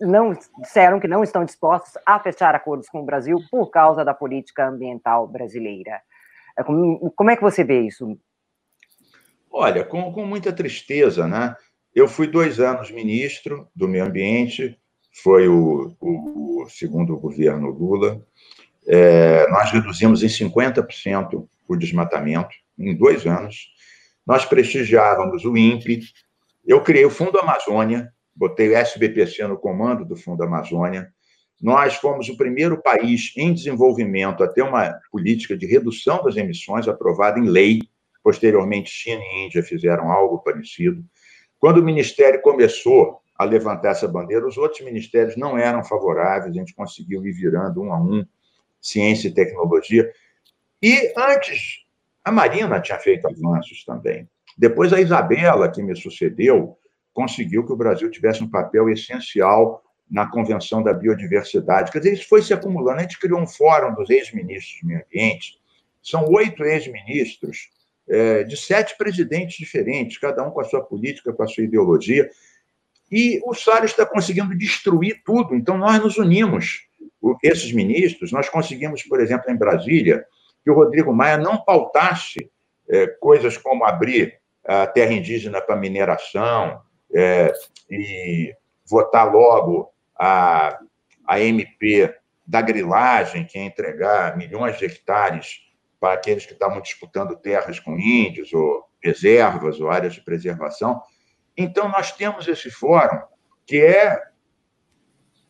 não 0.00 0.32
disseram 0.62 0.98
que 0.98 1.06
não 1.06 1.22
estão 1.22 1.44
dispostos 1.44 1.92
a 2.06 2.18
fechar 2.18 2.54
acordos 2.54 2.88
com 2.88 3.02
o 3.02 3.04
Brasil 3.04 3.38
por 3.50 3.70
causa 3.70 4.02
da 4.02 4.14
política 4.14 4.66
ambiental 4.68 5.28
brasileira. 5.28 6.00
É, 6.58 6.64
como, 6.64 7.10
como 7.10 7.30
é 7.30 7.36
que 7.36 7.42
você 7.42 7.62
vê 7.62 7.82
isso? 7.82 8.18
Olha, 9.50 9.84
com, 9.84 10.14
com 10.14 10.24
muita 10.24 10.50
tristeza, 10.50 11.28
né? 11.28 11.54
Eu 11.94 12.08
fui 12.08 12.26
dois 12.26 12.60
anos 12.60 12.90
ministro 12.90 13.68
do 13.76 13.86
Meio 13.86 14.06
Ambiente, 14.06 14.78
foi 15.22 15.46
o, 15.46 15.94
o, 16.00 16.62
o 16.62 16.70
segundo 16.70 17.18
governo 17.18 17.68
Lula. 17.68 18.24
É, 18.90 19.46
nós 19.50 19.70
reduzimos 19.70 20.22
em 20.22 20.28
50% 20.28 21.46
o 21.68 21.76
desmatamento 21.76 22.56
em 22.78 22.96
dois 22.96 23.26
anos. 23.26 23.68
Nós 24.26 24.46
prestigiávamos 24.46 25.44
o 25.44 25.54
INPE. 25.56 26.00
Eu 26.66 26.82
criei 26.82 27.04
o 27.04 27.10
Fundo 27.10 27.38
Amazônia, 27.38 28.10
botei 28.34 28.70
o 28.70 28.76
SBPC 28.76 29.46
no 29.46 29.58
comando 29.58 30.06
do 30.06 30.16
Fundo 30.16 30.42
Amazônia. 30.42 31.12
Nós 31.60 31.96
fomos 31.96 32.30
o 32.30 32.36
primeiro 32.36 32.80
país 32.80 33.32
em 33.36 33.52
desenvolvimento 33.52 34.42
a 34.42 34.48
ter 34.48 34.62
uma 34.62 34.98
política 35.10 35.56
de 35.56 35.66
redução 35.66 36.22
das 36.24 36.36
emissões 36.36 36.88
aprovada 36.88 37.38
em 37.38 37.48
lei. 37.48 37.80
Posteriormente, 38.22 38.90
China 38.90 39.20
e 39.20 39.46
Índia 39.46 39.62
fizeram 39.62 40.10
algo 40.10 40.38
parecido. 40.38 41.04
Quando 41.58 41.78
o 41.78 41.84
Ministério 41.84 42.40
começou 42.40 43.20
a 43.36 43.44
levantar 43.44 43.90
essa 43.90 44.08
bandeira, 44.08 44.46
os 44.46 44.56
outros 44.56 44.80
ministérios 44.80 45.36
não 45.36 45.58
eram 45.58 45.84
favoráveis, 45.84 46.50
a 46.50 46.58
gente 46.58 46.74
conseguiu 46.74 47.24
ir 47.26 47.32
virando 47.32 47.82
um 47.82 47.92
a 47.92 48.00
um, 48.00 48.24
ciência 48.80 49.28
e 49.28 49.34
tecnologia. 49.34 50.10
E 50.82 51.12
antes, 51.16 51.84
a 52.24 52.30
Marina 52.30 52.80
tinha 52.80 52.98
feito 52.98 53.26
avanços 53.26 53.84
também. 53.84 54.28
Depois, 54.56 54.92
a 54.92 55.00
Isabela, 55.00 55.70
que 55.70 55.82
me 55.82 55.96
sucedeu, 55.96 56.76
conseguiu 57.12 57.64
que 57.64 57.72
o 57.72 57.76
Brasil 57.76 58.10
tivesse 58.10 58.42
um 58.42 58.50
papel 58.50 58.88
essencial 58.88 59.82
na 60.10 60.26
Convenção 60.26 60.82
da 60.82 60.92
Biodiversidade. 60.92 61.92
Quer 61.92 61.98
dizer, 61.98 62.14
isso 62.14 62.28
foi 62.28 62.42
se 62.42 62.54
acumulando. 62.54 62.98
A 62.98 63.02
gente 63.02 63.18
criou 63.18 63.40
um 63.40 63.46
fórum 63.46 63.94
dos 63.94 64.08
ex-ministros 64.08 64.80
do 64.80 64.88
meio 64.88 65.04
ambiente. 65.04 65.58
São 66.02 66.24
oito 66.30 66.64
ex-ministros 66.64 67.70
é, 68.08 68.42
de 68.44 68.56
sete 68.56 68.96
presidentes 68.96 69.58
diferentes, 69.58 70.18
cada 70.18 70.42
um 70.46 70.50
com 70.50 70.60
a 70.60 70.64
sua 70.64 70.82
política, 70.82 71.32
com 71.32 71.42
a 71.42 71.46
sua 71.46 71.64
ideologia. 71.64 72.30
E 73.10 73.40
o 73.44 73.54
Salles 73.54 73.90
está 73.90 74.06
conseguindo 74.06 74.56
destruir 74.56 75.22
tudo. 75.24 75.54
Então, 75.54 75.76
nós 75.76 76.02
nos 76.02 76.16
unimos, 76.18 76.87
esses 77.42 77.72
ministros, 77.72 78.32
nós 78.32 78.48
conseguimos, 78.48 79.02
por 79.02 79.20
exemplo, 79.20 79.50
em 79.50 79.56
Brasília, 79.56 80.24
que 80.64 80.70
o 80.70 80.74
Rodrigo 80.74 81.12
Maia 81.12 81.36
não 81.36 81.56
pautasse 81.56 82.50
é, 82.88 83.06
coisas 83.06 83.56
como 83.56 83.84
abrir 83.84 84.38
a 84.66 84.86
terra 84.86 85.12
indígena 85.12 85.60
para 85.60 85.76
mineração 85.76 86.80
é, 87.14 87.52
e 87.90 88.54
votar 88.84 89.32
logo 89.32 89.92
a, 90.18 90.78
a 91.26 91.40
MP 91.40 92.14
da 92.46 92.60
grilagem, 92.62 93.44
que 93.44 93.58
é 93.58 93.64
entregar 93.64 94.36
milhões 94.36 94.78
de 94.78 94.86
hectares 94.86 95.60
para 96.00 96.14
aqueles 96.14 96.46
que 96.46 96.52
estavam 96.52 96.80
disputando 96.80 97.36
terras 97.36 97.78
com 97.80 97.98
índios, 97.98 98.52
ou 98.52 98.84
reservas, 99.02 99.80
ou 99.80 99.90
áreas 99.90 100.14
de 100.14 100.22
preservação. 100.22 101.00
Então, 101.56 101.88
nós 101.88 102.12
temos 102.12 102.46
esse 102.48 102.70
fórum, 102.70 103.20
que 103.66 103.80
é 103.80 104.18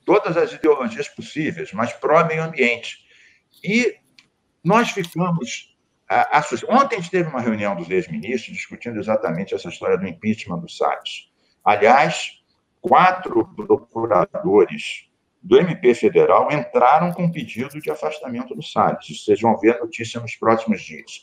todas 0.09 0.39
as 0.39 0.55
ideologias 0.55 1.07
possíveis, 1.07 1.71
mas 1.75 1.93
pró-meio 1.93 2.43
ambiente. 2.43 2.97
E 3.63 3.95
nós 4.65 4.89
ficamos. 4.89 5.77
Ontem 6.67 6.97
a 6.97 6.99
gente 6.99 7.11
teve 7.11 7.29
uma 7.29 7.43
reunião 7.43 7.77
dos 7.77 7.91
ex-ministros 7.91 8.57
discutindo 8.57 8.99
exatamente 8.99 9.55
essa 9.55 9.69
história 9.69 9.99
do 9.99 10.09
impeachment 10.09 10.61
do 10.61 10.69
Salles. 10.71 11.29
Aliás, 11.63 12.41
quatro 12.81 13.47
procuradores 13.55 15.11
do 15.43 15.59
MP 15.59 15.95
Federal 15.95 16.51
entraram 16.51 17.13
com 17.13 17.31
pedido 17.31 17.79
de 17.79 17.91
afastamento 17.91 18.55
do 18.55 18.63
Salles. 18.63 19.23
Vocês 19.23 19.39
vão 19.43 19.59
ver 19.59 19.77
a 19.77 19.81
notícia 19.81 20.19
nos 20.19 20.35
próximos 20.37 20.81
dias. 20.81 21.23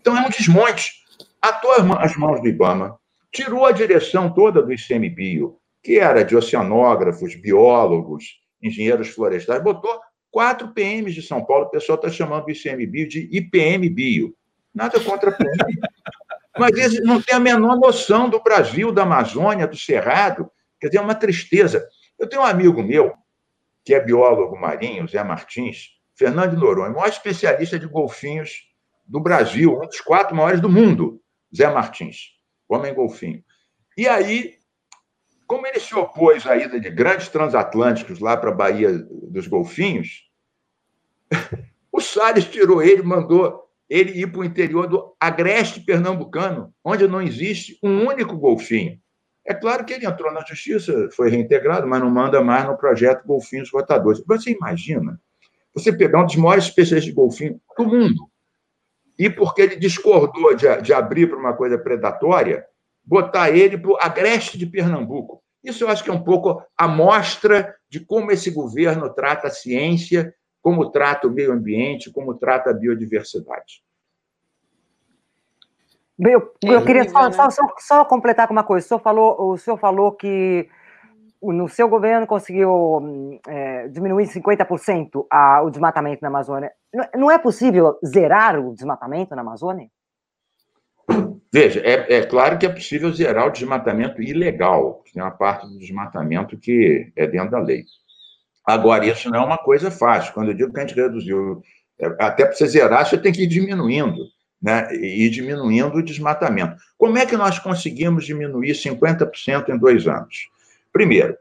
Então, 0.00 0.16
é 0.16 0.22
um 0.22 0.30
desmonte. 0.30 1.04
Atou 1.42 1.72
as 1.98 2.16
mãos 2.16 2.40
do 2.40 2.48
Ibama, 2.48 2.98
tirou 3.30 3.66
a 3.66 3.72
direção 3.72 4.32
toda 4.32 4.62
do 4.62 4.72
ICMBio, 4.72 5.60
que 5.84 5.98
era 5.98 6.24
de 6.24 6.34
oceanógrafos, 6.34 7.34
biólogos, 7.36 8.40
engenheiros 8.62 9.10
florestais, 9.10 9.62
botou 9.62 10.00
quatro 10.30 10.72
PMs 10.72 11.14
de 11.14 11.20
São 11.20 11.44
Paulo, 11.44 11.66
o 11.66 11.70
pessoal 11.70 11.96
está 11.96 12.10
chamando 12.10 12.46
o 12.46 12.50
ICMBio 12.50 13.06
de 13.06 13.28
IPM 13.30 13.90
Bio. 13.90 14.34
Nada 14.74 14.98
contra 14.98 15.28
a 15.28 15.32
PM. 15.32 15.54
Mas 16.58 16.72
eles 16.72 17.04
não 17.04 17.20
têm 17.20 17.36
a 17.36 17.40
menor 17.40 17.76
noção 17.76 18.30
do 18.30 18.42
Brasil, 18.42 18.90
da 18.90 19.02
Amazônia, 19.02 19.66
do 19.66 19.76
Cerrado. 19.76 20.50
Quer 20.80 20.86
dizer, 20.86 20.98
é 20.98 21.02
uma 21.02 21.14
tristeza. 21.14 21.86
Eu 22.18 22.28
tenho 22.28 22.42
um 22.42 22.46
amigo 22.46 22.82
meu, 22.82 23.12
que 23.84 23.92
é 23.92 24.00
biólogo 24.00 24.58
marinho, 24.58 25.06
Zé 25.06 25.22
Martins, 25.22 25.90
Fernando 26.16 26.56
Noronha, 26.56 26.90
maior 26.90 27.08
especialista 27.08 27.78
de 27.78 27.86
golfinhos 27.86 28.62
do 29.04 29.20
Brasil, 29.20 29.76
um 29.76 29.86
dos 29.86 30.00
quatro 30.00 30.34
maiores 30.34 30.60
do 30.60 30.70
mundo, 30.70 31.20
Zé 31.54 31.68
Martins, 31.68 32.30
homem 32.68 32.94
golfinho. 32.94 33.44
E 33.96 34.08
aí, 34.08 34.54
como 35.46 35.66
ele 35.66 35.80
se 35.80 35.94
opôs 35.94 36.46
à 36.46 36.56
ida 36.56 36.80
de 36.80 36.90
grandes 36.90 37.28
transatlânticos 37.28 38.18
lá 38.18 38.36
para 38.36 38.50
a 38.50 38.54
Baía 38.54 38.92
dos 38.92 39.46
Golfinhos, 39.46 40.30
o 41.92 42.00
Salles 42.00 42.44
tirou 42.46 42.82
ele, 42.82 43.02
mandou 43.02 43.64
ele 43.88 44.12
ir 44.12 44.30
para 44.30 44.40
o 44.40 44.44
interior 44.44 44.86
do 44.86 45.14
agreste 45.20 45.80
pernambucano, 45.80 46.74
onde 46.82 47.06
não 47.06 47.20
existe 47.20 47.78
um 47.82 48.06
único 48.06 48.36
golfinho. 48.36 48.98
É 49.46 49.52
claro 49.52 49.84
que 49.84 49.92
ele 49.92 50.06
entrou 50.06 50.32
na 50.32 50.42
justiça, 50.44 51.08
foi 51.12 51.28
reintegrado, 51.28 51.86
mas 51.86 52.00
não 52.00 52.10
manda 52.10 52.42
mais 52.42 52.66
no 52.66 52.78
projeto 52.78 53.26
Golfinhos 53.26 53.70
Rotadores. 53.70 54.22
Você 54.26 54.52
imagina 54.52 55.20
você 55.74 55.92
pegar 55.92 56.22
um 56.22 56.26
dos 56.26 56.36
maiores 56.36 56.64
especialistas 56.64 57.12
de 57.12 57.12
golfinho 57.12 57.60
do 57.76 57.84
mundo 57.84 58.30
e, 59.18 59.28
porque 59.28 59.62
ele 59.62 59.76
discordou 59.76 60.54
de, 60.54 60.82
de 60.82 60.92
abrir 60.92 61.28
para 61.28 61.38
uma 61.38 61.52
coisa 61.52 61.76
predatória, 61.76 62.64
botar 63.04 63.50
ele 63.50 63.76
para 63.76 63.90
o 63.90 63.98
agreste 64.00 64.56
de 64.56 64.66
Pernambuco. 64.66 65.42
Isso 65.62 65.84
eu 65.84 65.88
acho 65.88 66.04
que 66.04 66.10
é 66.10 66.12
um 66.12 66.22
pouco 66.22 66.62
a 66.76 66.86
mostra 66.86 67.74
de 67.88 68.00
como 68.00 68.30
esse 68.30 68.50
governo 68.50 69.12
trata 69.12 69.48
a 69.48 69.50
ciência, 69.50 70.34
como 70.60 70.90
trata 70.90 71.26
o 71.26 71.30
meio 71.30 71.52
ambiente, 71.52 72.12
como 72.12 72.34
trata 72.34 72.70
a 72.70 72.74
biodiversidade. 72.74 73.82
Eu, 76.18 76.52
eu 76.62 76.84
queria 76.84 77.08
só, 77.08 77.30
só, 77.32 77.50
só, 77.50 77.62
só, 77.78 78.04
completar 78.04 78.46
com 78.46 78.52
uma 78.52 78.62
coisa. 78.62 78.84
O 78.84 78.88
senhor 78.88 79.00
falou, 79.00 79.50
o 79.52 79.56
senhor 79.58 79.76
falou 79.78 80.12
que 80.12 80.68
no 81.42 81.68
seu 81.68 81.88
governo 81.88 82.26
conseguiu 82.26 83.40
é, 83.46 83.88
diminuir 83.88 84.26
50% 84.26 85.26
a, 85.30 85.62
o 85.62 85.70
desmatamento 85.70 86.22
na 86.22 86.28
Amazônia. 86.28 86.72
Não 87.14 87.30
é 87.30 87.38
possível 87.38 87.98
zerar 88.04 88.58
o 88.58 88.72
desmatamento 88.72 89.34
na 89.34 89.42
Amazônia? 89.42 89.88
Veja, 91.54 91.80
é, 91.84 92.16
é, 92.16 92.22
claro 92.26 92.58
que 92.58 92.66
é 92.66 92.68
possível 92.68 93.12
zerar 93.12 93.46
o 93.46 93.52
desmatamento 93.52 94.20
ilegal. 94.20 95.04
Tem 95.12 95.22
uma 95.22 95.30
parte 95.30 95.68
do 95.68 95.78
desmatamento 95.78 96.58
que 96.58 97.12
é 97.14 97.28
dentro 97.28 97.52
da 97.52 97.60
lei. 97.60 97.84
Agora, 98.66 99.06
isso 99.06 99.30
não 99.30 99.38
é 99.38 99.46
uma 99.46 99.58
coisa 99.58 99.88
fácil. 99.88 100.34
Quando 100.34 100.48
eu 100.48 100.54
digo 100.54 100.72
que 100.72 100.80
a 100.80 100.84
gente 100.84 100.96
reduziu, 100.96 101.62
é, 102.00 102.06
até 102.18 102.44
para 102.44 102.56
você 102.56 102.66
zerar, 102.66 103.06
você 103.06 103.16
tem 103.16 103.30
que 103.30 103.44
ir 103.44 103.46
diminuindo 103.46 104.18
né, 104.60 104.92
e 104.96 105.30
diminuindo 105.30 105.96
o 105.98 106.02
desmatamento. 106.02 106.74
Como 106.98 107.16
é 107.18 107.24
que 107.24 107.36
nós 107.36 107.56
conseguimos 107.60 108.26
diminuir 108.26 108.72
50% 108.72 109.68
em 109.68 109.78
dois 109.78 110.08
anos? 110.08 110.48
Primeiro, 110.92 111.36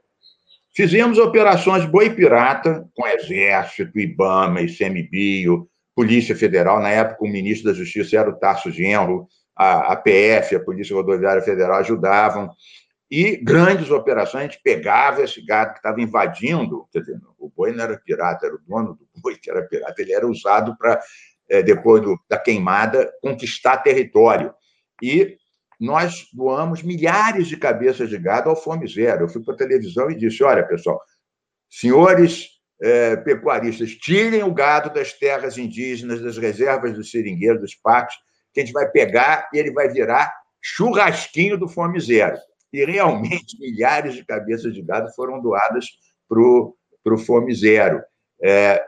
fizemos 0.75 1.17
operações 1.17 1.85
boi 1.85 2.11
pirata 2.11 2.87
com 2.95 3.07
Exército, 3.07 3.97
IBAMA, 3.97 4.61
ICMBio, 4.61 5.67
Polícia 5.95 6.35
Federal. 6.35 6.79
Na 6.79 6.89
época, 6.89 7.25
o 7.25 7.27
ministro 7.27 7.71
da 7.71 7.75
Justiça 7.75 8.15
era 8.15 8.29
o 8.29 8.37
Tasso 8.37 8.69
Genro, 8.69 9.27
a, 9.55 9.93
a 9.93 9.95
PF, 9.95 10.55
a 10.55 10.59
Polícia 10.59 10.95
Rodoviária 10.95 11.41
Federal, 11.41 11.79
ajudavam. 11.79 12.51
E 13.09 13.37
grandes 13.37 13.91
operações, 13.91 14.55
pegava 14.55 15.21
esse 15.21 15.45
gado 15.45 15.73
que 15.73 15.79
estava 15.79 16.01
invadindo, 16.01 16.87
quer 16.91 17.01
dizer, 17.01 17.19
o 17.37 17.49
boi 17.49 17.71
não 17.71 17.83
era 17.83 17.97
pirata, 17.97 18.47
era 18.47 18.55
o 18.55 18.59
dono 18.59 18.95
do 18.95 19.07
boi 19.21 19.35
que 19.35 19.51
era 19.51 19.61
pirata, 19.63 20.01
ele 20.01 20.13
era 20.13 20.27
usado 20.27 20.75
para 20.77 20.99
é, 21.49 21.61
depois 21.61 22.01
do, 22.01 22.19
da 22.27 22.37
queimada, 22.37 23.11
conquistar 23.21 23.77
território. 23.77 24.53
E 25.01 25.37
nós 25.79 26.27
doamos 26.33 26.81
milhares 26.81 27.47
de 27.47 27.57
cabeças 27.57 28.09
de 28.09 28.17
gado 28.17 28.49
ao 28.49 28.55
Fome 28.55 28.87
Zero. 28.87 29.25
Eu 29.25 29.29
fui 29.29 29.43
para 29.43 29.53
a 29.53 29.57
televisão 29.57 30.09
e 30.09 30.15
disse: 30.15 30.43
olha, 30.43 30.65
pessoal, 30.65 30.99
senhores 31.69 32.49
é, 32.81 33.15
pecuaristas, 33.17 33.91
tirem 33.91 34.43
o 34.43 34.53
gado 34.53 34.93
das 34.93 35.13
terras 35.13 35.57
indígenas, 35.57 36.21
das 36.21 36.37
reservas 36.37 36.93
dos 36.93 37.11
seringueiros, 37.11 37.61
dos 37.61 37.75
parques, 37.75 38.15
que 38.53 38.61
a 38.61 38.65
gente 38.65 38.73
vai 38.73 38.89
pegar 38.89 39.49
e 39.53 39.57
ele 39.57 39.71
vai 39.71 39.89
virar 39.89 40.33
churrasquinho 40.61 41.57
do 41.57 41.67
Fome 41.67 41.99
Zero. 41.99 42.37
E 42.71 42.85
realmente 42.85 43.59
milhares 43.59 44.15
de 44.15 44.25
cabeças 44.25 44.73
de 44.73 44.81
gado 44.81 45.11
foram 45.13 45.41
doadas 45.41 45.87
para 46.27 46.39
o 46.39 47.17
Fome 47.17 47.53
Zero. 47.53 48.01
É, 48.41 48.83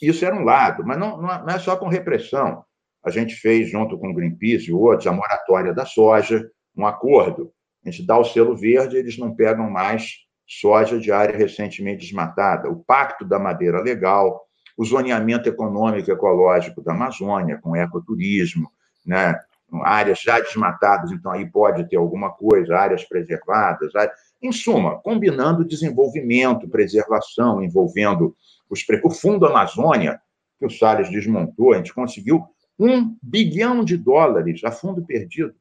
isso 0.00 0.24
era 0.24 0.34
um 0.34 0.44
lado, 0.44 0.84
mas 0.84 0.98
não, 0.98 1.20
não 1.20 1.48
é 1.48 1.58
só 1.58 1.76
com 1.76 1.88
repressão. 1.88 2.64
A 3.04 3.10
gente 3.10 3.34
fez, 3.34 3.70
junto 3.70 3.98
com 3.98 4.10
o 4.10 4.14
Greenpeace 4.14 4.70
e 4.70 4.72
outros, 4.72 5.06
a 5.06 5.12
moratória 5.12 5.72
da 5.72 5.84
soja, 5.86 6.48
um 6.76 6.86
acordo. 6.86 7.52
A 7.84 7.90
gente 7.90 8.06
dá 8.06 8.18
o 8.18 8.24
selo 8.24 8.56
verde, 8.56 8.96
eles 8.96 9.18
não 9.18 9.34
pegam 9.34 9.68
mais 9.68 10.18
soja 10.46 10.98
de 10.98 11.10
área 11.10 11.36
recentemente 11.36 12.04
desmatada. 12.04 12.68
O 12.68 12.82
Pacto 12.84 13.24
da 13.24 13.38
Madeira 13.38 13.80
Legal, 13.80 14.40
o 14.76 14.84
zoneamento 14.84 15.48
econômico 15.48 16.10
e 16.10 16.12
ecológico 16.12 16.82
da 16.82 16.92
Amazônia, 16.92 17.58
com 17.60 17.76
ecoturismo, 17.76 18.70
né? 19.06 19.38
áreas 19.82 20.20
já 20.20 20.38
desmatadas, 20.38 21.10
então 21.10 21.32
aí 21.32 21.48
pode 21.48 21.88
ter 21.88 21.96
alguma 21.96 22.30
coisa, 22.30 22.76
áreas 22.76 23.04
preservadas. 23.04 23.94
Áreas... 23.94 24.14
Em 24.42 24.52
suma, 24.52 25.00
combinando 25.00 25.64
desenvolvimento, 25.64 26.68
preservação, 26.68 27.62
envolvendo 27.62 28.36
os, 28.68 28.84
o 29.04 29.10
Fundo 29.10 29.46
Amazônia, 29.46 30.20
que 30.58 30.66
o 30.66 30.70
Salles 30.70 31.10
desmontou, 31.10 31.72
a 31.72 31.76
gente 31.76 31.94
conseguiu 31.94 32.44
um 32.78 33.16
bilhão 33.22 33.84
de 33.84 33.96
dólares 33.96 34.62
a 34.64 34.72
fundo 34.72 35.04
perdido. 35.04 35.54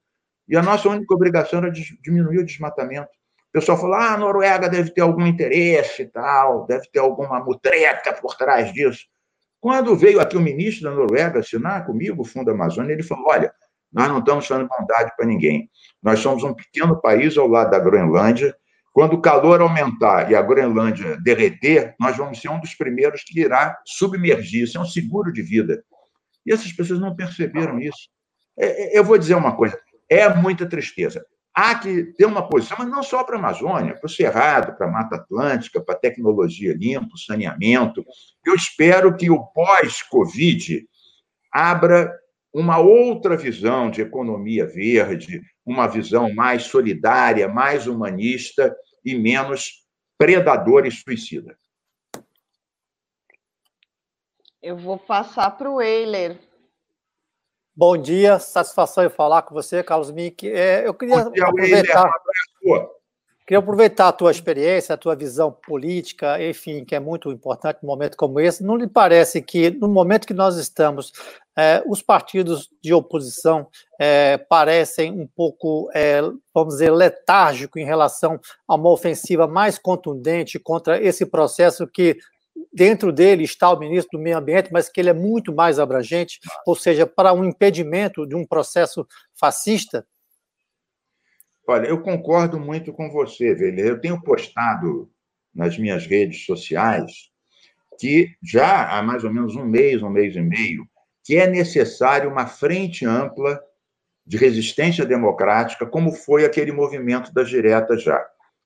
E 0.48 0.58
a 0.58 0.62
nossa 0.62 0.90
única 0.90 1.14
obrigação 1.14 1.60
era 1.60 1.72
diminuir 1.72 2.40
o 2.40 2.46
desmatamento. 2.46 3.10
O 3.50 3.52
pessoal 3.52 3.78
falou: 3.78 3.96
ah, 3.96 4.14
a 4.14 4.18
Noruega 4.18 4.68
deve 4.70 4.92
ter 4.92 5.02
algum 5.02 5.26
interesse 5.26 6.04
e 6.04 6.08
tal, 6.08 6.66
deve 6.66 6.90
ter 6.90 7.00
alguma 7.00 7.40
mutreca 7.44 8.14
por 8.14 8.36
trás 8.36 8.74
disso. 8.74 9.06
Quando 9.62 9.96
veio 9.96 10.20
aqui 10.20 10.36
o 10.36 10.42
ministro 10.42 10.90
da 10.90 10.96
Noruega 10.96 11.40
assinar 11.40 11.86
comigo 11.86 12.22
o 12.22 12.26
Fundo 12.26 12.52
Amazônia, 12.52 12.92
ele 12.92 13.04
falou: 13.04 13.28
olha, 13.30 13.54
nós 13.94 14.10
não 14.10 14.20
estamos 14.20 14.46
fazendo 14.46 14.68
bondade 14.68 15.12
para 15.16 15.26
ninguém. 15.26 15.70
Nós 16.04 16.20
somos 16.20 16.44
um 16.44 16.54
pequeno 16.54 17.00
país 17.00 17.38
ao 17.38 17.48
lado 17.48 17.72
da 17.72 17.80
Groenlândia 17.80 18.54
quando 18.94 19.14
o 19.14 19.22
calor 19.22 19.62
aumentar 19.62 20.30
e 20.30 20.36
a 20.36 20.42
Groenlândia 20.42 21.18
derreter, 21.22 21.96
nós 22.00 22.18
vamos 22.18 22.42
ser 22.42 22.50
um 22.50 22.60
dos 22.60 22.74
primeiros 22.76 23.24
que 23.24 23.40
irá 23.40 23.78
submergir. 23.86 24.64
Isso 24.64 24.78
é 24.78 24.82
um 24.82 24.86
seguro 24.86 25.32
de 25.32 25.42
vida. 25.42 25.82
E 26.46 26.52
essas 26.52 26.72
pessoas 26.74 27.00
não 27.00 27.16
perceberam 27.16 27.80
isso. 27.80 28.10
É, 28.58 28.96
é, 28.96 29.00
eu 29.00 29.04
vou 29.04 29.18
dizer 29.18 29.36
uma 29.36 29.56
coisa: 29.56 29.80
é 30.10 30.28
muita 30.34 30.68
tristeza. 30.68 31.26
Há 31.54 31.76
que 31.76 32.04
ter 32.14 32.26
uma 32.26 32.48
posição, 32.48 32.78
mas 32.80 32.90
não 32.90 33.04
só 33.04 33.24
para 33.24 33.36
a 33.36 33.40
Amazônia, 33.40 33.96
para 33.96 34.06
o 34.06 34.10
Cerrado, 34.10 34.78
para 34.78 34.88
a 34.88 34.92
Mata 34.92 35.18
Atlântica, 35.18 35.82
para 35.82 35.96
a 35.96 36.00
tecnologia 36.00 36.74
limpa, 36.74 37.18
saneamento. 37.18 38.06
Eu 38.46 38.56
espero 38.56 39.16
que 39.16 39.30
o 39.30 39.44
pós-Covid 39.48 40.88
abra 41.52 42.18
uma 42.54 42.80
outra 42.80 43.36
visão 43.36 43.92
de 43.92 44.02
economia 44.02 44.66
verde, 44.66 45.42
uma 45.66 45.88
visão 45.88 46.34
mais 46.34 46.64
solidária, 46.64 47.48
mais 47.48 47.86
humanista 47.86 48.76
e 49.04 49.16
menos 49.16 49.86
predadora 50.18 50.88
e 50.88 50.92
suicida. 50.92 51.58
Eu 54.62 54.78
vou 54.78 54.98
passar 54.98 55.52
para 55.58 55.70
o 55.70 55.82
Eiler. 55.82 56.38
Bom 57.76 57.98
dia, 57.98 58.38
satisfação 58.38 59.06
em 59.06 59.10
falar 59.10 59.44
com 59.44 59.54
você, 59.54 59.82
Carlos 59.82 60.12
Mick. 60.12 60.50
É, 60.50 60.86
eu 60.86 60.94
queria 60.94 61.30
dia, 61.30 61.46
aproveitar. 61.46 62.12
Eiler, 62.64 62.90
Queria 63.52 63.60
aproveitar 63.60 64.08
a 64.08 64.12
tua 64.14 64.32
experiência, 64.32 64.94
a 64.94 64.98
tua 64.98 65.16
visão 65.16 65.52
política, 65.52 66.42
enfim, 66.42 66.86
que 66.86 66.96
é 66.96 67.00
muito 67.00 67.32
importante 67.32 67.80
num 67.82 67.90
momento 67.90 68.16
como 68.16 68.40
esse. 68.40 68.64
Não 68.64 68.76
lhe 68.76 68.88
parece 68.88 69.42
que, 69.42 69.70
no 69.72 69.88
momento 69.88 70.28
que 70.28 70.34
nós 70.34 70.58
estamos, 70.58 71.12
é, 71.58 71.84
os 71.86 72.02
partidos 72.02 72.70
de 72.82 72.94
oposição 72.94 73.68
é, 74.00 74.38
parecem 74.38 75.12
um 75.12 75.28
pouco, 75.28 75.90
é, 75.94 76.22
vamos 76.54 76.76
dizer, 76.76 76.92
letárgico 76.92 77.80
em 77.80 77.86
relação 77.86 78.40
a 78.68 78.76
uma 78.76 78.90
ofensiva 78.90 79.48
mais 79.48 79.78
contundente 79.78 80.60
contra 80.60 81.02
esse 81.02 81.26
processo 81.26 81.88
que 81.88 82.18
dentro 82.72 83.12
dele 83.12 83.44
está 83.44 83.72
o 83.72 83.80
ministro 83.80 84.18
do 84.18 84.24
Meio 84.24 84.38
Ambiente, 84.38 84.70
mas 84.72 84.90
que 84.90 85.00
ele 85.00 85.10
é 85.10 85.14
muito 85.14 85.54
mais 85.54 85.80
abrangente, 85.80 86.40
ou 86.66 86.76
seja, 86.76 87.06
para 87.06 87.34
um 87.34 87.46
impedimento 87.46 88.26
de 88.26 88.36
um 88.36 88.46
processo 88.46 89.06
fascista? 89.40 90.06
Olha, 91.68 91.88
eu 91.88 92.02
concordo 92.02 92.60
muito 92.60 92.92
com 92.92 93.10
você, 93.10 93.54
Velha. 93.54 93.82
Eu 93.82 94.02
tenho 94.02 94.22
postado 94.22 95.10
nas 95.54 95.78
minhas 95.78 96.06
redes 96.06 96.46
sociais 96.46 97.32
que 98.00 98.36
já 98.42 98.90
há 98.90 99.04
mais 99.04 99.24
ou 99.24 99.32
menos 99.32 99.56
um 99.56 99.64
mês, 99.64 100.02
um 100.02 100.10
mês 100.10 100.36
e 100.36 100.42
meio, 100.42 100.88
que 101.24 101.38
é 101.38 101.48
necessário 101.48 102.30
uma 102.30 102.48
frente 102.48 103.06
ampla 103.06 103.62
de 104.26 104.38
resistência 104.38 105.06
democrática, 105.06 105.86
como 105.86 106.12
foi 106.12 106.44
aquele 106.44 106.72
movimento 106.72 107.32
das 107.34 107.50
diretas 107.50 108.02
já. 108.02 108.20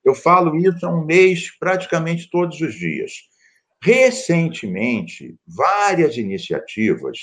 Eu 0.03 0.15
falo 0.15 0.55
isso 0.55 0.85
há 0.85 0.89
um 0.89 1.03
mês, 1.03 1.51
praticamente 1.59 2.29
todos 2.29 2.61
os 2.61 2.75
dias. 2.75 3.11
Recentemente, 3.85 5.35
várias 5.45 6.17
iniciativas 6.17 7.19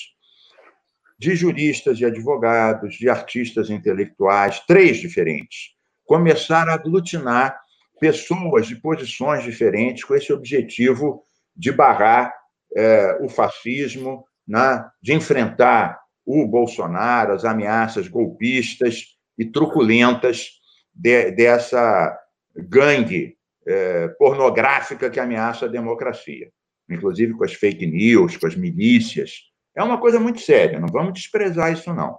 de 1.18 1.34
juristas 1.34 1.98
e 1.98 2.04
advogados, 2.04 2.94
de 2.94 3.08
artistas 3.08 3.68
intelectuais, 3.68 4.60
três 4.60 4.98
diferentes, 4.98 5.72
começaram 6.04 6.70
a 6.70 6.76
aglutinar 6.76 7.60
pessoas 7.98 8.68
de 8.68 8.76
posições 8.76 9.42
diferentes 9.42 10.04
com 10.04 10.14
esse 10.14 10.32
objetivo 10.32 11.24
de 11.56 11.72
barrar 11.72 12.32
é, 12.76 13.18
o 13.20 13.28
fascismo, 13.28 14.24
né, 14.46 14.88
de 15.02 15.14
enfrentar 15.14 15.98
o 16.24 16.46
Bolsonaro, 16.46 17.32
as 17.32 17.44
ameaças 17.44 18.06
golpistas 18.06 19.16
e 19.36 19.44
truculentas 19.44 20.60
de, 20.94 21.32
dessa 21.32 22.16
gangue 22.54 23.36
é, 23.66 24.08
pornográfica 24.18 25.10
que 25.10 25.20
ameaça 25.20 25.66
a 25.66 25.68
democracia, 25.68 26.50
inclusive 26.88 27.34
com 27.34 27.44
as 27.44 27.52
fake 27.52 27.86
news, 27.86 28.36
com 28.36 28.46
as 28.46 28.56
milícias. 28.56 29.50
É 29.74 29.82
uma 29.82 29.98
coisa 29.98 30.20
muito 30.20 30.40
séria, 30.40 30.80
não 30.80 30.88
vamos 30.88 31.14
desprezar 31.14 31.72
isso, 31.72 31.92
não. 31.94 32.18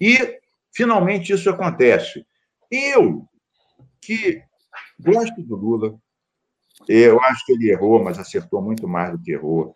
E, 0.00 0.38
finalmente, 0.74 1.32
isso 1.32 1.48
acontece. 1.48 2.26
Eu, 2.70 3.24
que 4.00 4.42
gosto 5.00 5.42
do 5.42 5.56
Lula, 5.56 5.94
eu 6.88 7.20
acho 7.22 7.44
que 7.46 7.52
ele 7.52 7.70
errou, 7.70 8.02
mas 8.02 8.18
acertou 8.18 8.60
muito 8.60 8.86
mais 8.86 9.12
do 9.12 9.22
que 9.22 9.32
errou. 9.32 9.72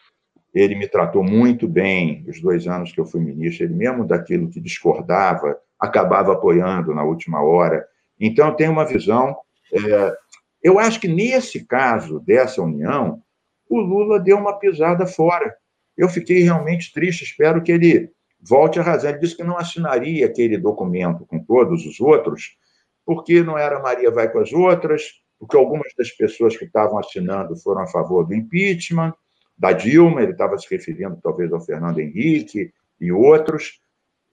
Ele 0.53 0.75
me 0.75 0.89
tratou 0.89 1.23
muito 1.23 1.69
bem 1.69 2.25
os 2.29 2.41
dois 2.41 2.67
anos 2.67 2.93
que 2.93 3.01
eu 3.01 3.07
fui 3.07 3.21
ministro. 3.21 3.65
Ele, 3.65 3.75
mesmo 3.75 4.07
daquilo 4.07 4.51
que 4.51 4.61
discordava, 4.61 5.57
acabava 5.79 6.33
apoiando 6.33 6.95
na 6.95 7.05
última 7.05 7.43
hora. 7.43 7.87
Então, 8.19 8.49
eu 8.49 8.55
tenho 8.55 8.73
uma 8.73 8.85
visão. 8.85 9.37
É, 9.73 10.17
eu 10.63 10.79
acho 10.79 11.01
que 11.01 11.09
nesse 11.09 11.65
caso 11.65 12.21
dessa 12.21 12.63
união, 12.63 13.23
o 13.69 13.81
Lula 13.81 14.19
deu 14.19 14.37
uma 14.37 14.59
pisada 14.59 15.07
fora. 15.07 15.55
Eu 15.97 16.09
fiquei 16.09 16.43
realmente 16.43 16.93
triste, 16.93 17.25
espero 17.25 17.63
que 17.63 17.73
ele 17.73 18.11
volte 18.41 18.79
a 18.79 18.83
razão. 18.83 19.11
Ele 19.11 19.19
disse 19.19 19.37
que 19.37 19.45
não 19.45 19.57
assinaria 19.57 20.27
aquele 20.27 20.59
documento 20.59 21.25
com 21.27 21.39
todos 21.39 21.87
os 21.87 22.01
outros, 22.01 22.57
porque 23.05 23.43
não 23.43 23.57
era 23.57 23.81
Maria 23.81 24.11
vai 24.11 24.31
com 24.31 24.39
as 24.39 24.53
outras, 24.53 25.05
porque 25.39 25.57
algumas 25.57 25.93
das 25.97 26.11
pessoas 26.11 26.57
que 26.57 26.65
estavam 26.65 26.99
assinando 26.99 27.57
foram 27.57 27.83
a 27.83 27.87
favor 27.87 28.27
do 28.27 28.35
impeachment, 28.35 29.15
da 29.57 29.73
Dilma, 29.73 30.23
ele 30.23 30.33
estava 30.33 30.57
se 30.59 30.67
referindo 30.71 31.19
talvez 31.23 31.53
ao 31.53 31.61
Fernando 31.61 31.99
Henrique 31.99 32.73
e 33.01 33.13
outros. 33.13 33.81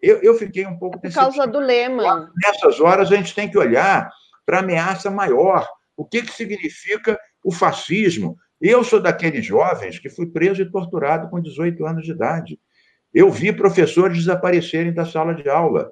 Eu, 0.01 0.21
eu 0.21 0.35
fiquei 0.35 0.65
um 0.65 0.77
pouco... 0.77 0.99
Por 0.99 1.13
causa 1.13 1.45
do 1.45 1.59
lema. 1.59 2.31
Nessas 2.41 2.79
horas, 2.79 3.11
a 3.11 3.15
gente 3.15 3.35
tem 3.35 3.49
que 3.49 3.57
olhar 3.57 4.09
para 4.45 4.57
a 4.57 4.61
ameaça 4.61 5.11
maior. 5.11 5.67
O 5.97 6.05
que, 6.05 6.21
que 6.21 6.31
significa 6.31 7.19
o 7.43 7.51
fascismo? 7.51 8.37
Eu 8.61 8.83
sou 8.83 9.01
daqueles 9.01 9.43
jovens 9.43 9.97
que 9.97 10.09
fui 10.09 10.27
preso 10.27 10.61
e 10.61 10.71
torturado 10.71 11.27
com 11.29 11.41
18 11.41 11.83
anos 11.85 12.05
de 12.05 12.11
idade. 12.11 12.59
Eu 13.13 13.31
vi 13.31 13.51
professores 13.51 14.19
desaparecerem 14.19 14.93
da 14.93 15.05
sala 15.05 15.33
de 15.33 15.49
aula. 15.49 15.91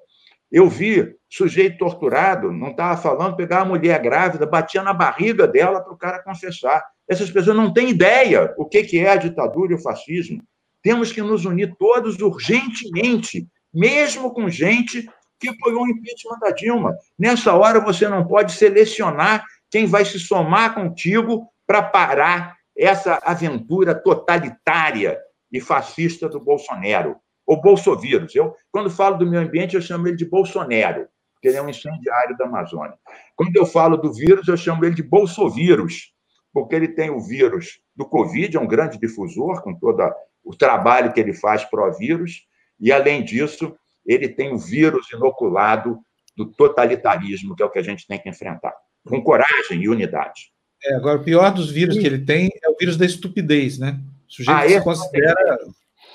Eu 0.51 0.69
vi 0.69 1.15
sujeito 1.27 1.79
torturado, 1.79 2.51
não 2.51 2.69
estava 2.69 2.95
falando, 3.01 3.35
pegar 3.35 3.61
a 3.61 3.65
mulher 3.65 3.99
grávida, 3.99 4.45
batia 4.45 4.83
na 4.83 4.93
barriga 4.93 5.47
dela 5.47 5.81
para 5.81 5.93
o 5.93 5.97
cara 5.97 6.23
confessar. 6.23 6.83
Essas 7.07 7.31
pessoas 7.31 7.57
não 7.57 7.73
têm 7.73 7.89
ideia 7.89 8.53
o 8.57 8.65
que 8.65 8.97
é 8.97 9.09
a 9.09 9.15
ditadura 9.15 9.73
e 9.73 9.75
o 9.75 9.81
fascismo. 9.81 10.41
Temos 10.83 11.11
que 11.11 11.21
nos 11.21 11.45
unir 11.45 11.75
todos 11.79 12.19
urgentemente, 12.19 13.47
mesmo 13.73 14.31
com 14.31 14.47
gente 14.49 15.09
que 15.39 15.49
apoiou 15.49 15.83
o 15.83 15.89
impeachment 15.89 16.39
da 16.39 16.51
Dilma. 16.51 16.95
Nessa 17.17 17.53
hora, 17.53 17.79
você 17.79 18.07
não 18.07 18.25
pode 18.25 18.53
selecionar 18.53 19.43
quem 19.69 19.85
vai 19.85 20.05
se 20.05 20.19
somar 20.19 20.73
contigo 20.73 21.47
para 21.65 21.81
parar 21.81 22.55
essa 22.77 23.15
aventura 23.23 23.95
totalitária 23.95 25.19
e 25.51 25.61
fascista 25.61 26.27
do 26.27 26.39
Bolsonaro, 26.39 27.17
ou 27.45 27.61
Bolsovírus. 27.61 28.35
Eu, 28.35 28.55
quando 28.71 28.89
falo 28.89 29.17
do 29.17 29.25
meio 29.25 29.43
ambiente, 29.43 29.75
eu 29.75 29.81
chamo 29.81 30.07
ele 30.07 30.17
de 30.17 30.25
Bolsonaro, 30.25 31.07
porque 31.33 31.47
ele 31.47 31.57
é 31.57 31.61
um 31.61 31.69
incendiário 31.69 32.35
da 32.37 32.45
Amazônia. 32.45 32.97
Quando 33.35 33.55
eu 33.55 33.65
falo 33.65 33.97
do 33.97 34.11
vírus, 34.11 34.47
eu 34.47 34.57
chamo 34.57 34.83
ele 34.83 34.95
de 34.95 35.03
Bolsovírus, 35.03 36.13
porque 36.51 36.75
ele 36.75 36.87
tem 36.87 37.09
o 37.09 37.19
vírus 37.19 37.79
do 37.95 38.05
Covid, 38.05 38.57
é 38.57 38.59
um 38.59 38.67
grande 38.67 38.97
difusor, 38.97 39.61
com 39.61 39.73
todo 39.73 40.01
o 40.43 40.55
trabalho 40.55 41.13
que 41.13 41.19
ele 41.19 41.33
faz 41.33 41.63
pró-vírus, 41.65 42.45
e, 42.79 42.91
além 42.91 43.23
disso, 43.23 43.75
ele 44.05 44.27
tem 44.27 44.53
o 44.53 44.57
vírus 44.57 45.11
inoculado 45.11 45.99
do 46.35 46.45
totalitarismo, 46.45 47.55
que 47.55 47.63
é 47.63 47.65
o 47.65 47.69
que 47.69 47.79
a 47.79 47.83
gente 47.83 48.05
tem 48.05 48.19
que 48.19 48.29
enfrentar, 48.29 48.73
com 49.05 49.21
coragem 49.21 49.81
e 49.81 49.89
unidade. 49.89 50.51
É, 50.83 50.95
agora, 50.95 51.19
o 51.19 51.23
pior 51.23 51.53
dos 51.53 51.69
vírus 51.69 51.95
Sim. 51.95 52.01
que 52.01 52.07
ele 52.07 52.19
tem 52.19 52.49
é 52.63 52.69
o 52.69 52.75
vírus 52.77 52.97
da 52.97 53.05
estupidez, 53.05 53.79
né? 53.79 53.99
O 54.27 54.33
sujeito 54.33 54.59
ah, 54.59 54.67
se 54.67 54.81
considera 54.81 55.57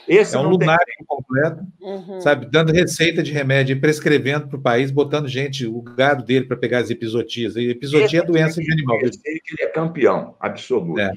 esse 0.09 0.35
é 0.35 0.38
um 0.40 0.48
lunário 0.48 0.85
tem... 0.85 1.07
completo, 1.07 1.64
uhum. 1.81 2.20
sabe? 2.20 2.46
Dando 2.46 2.72
receita 2.72 3.22
de 3.22 3.31
remédio 3.31 3.76
e 3.76 3.81
prescrevendo 3.81 4.48
para 4.48 4.59
o 4.59 4.62
país, 4.62 4.90
botando 4.90 5.29
gente, 5.29 5.66
o 5.66 5.81
gado 5.83 6.24
dele 6.24 6.46
para 6.46 6.57
pegar 6.57 6.79
as 6.79 6.90
episotias. 6.90 7.55
E 7.55 7.70
episotia 7.70 8.20
é 8.20 8.24
doença 8.24 8.61
de 8.61 8.72
animal. 8.72 9.00
Eu 9.00 9.12
sei 9.12 9.40
que 9.40 9.55
ele 9.55 9.68
é 9.68 9.72
campeão 9.72 10.35
absoluto. 10.40 10.98
É. 10.98 11.12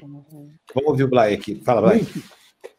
Vamos 0.74 0.90
ouvir 0.90 1.04
o 1.04 1.08
Blay 1.08 1.34
aqui. 1.34 1.60
Fala, 1.64 1.88
Blay. 1.88 2.06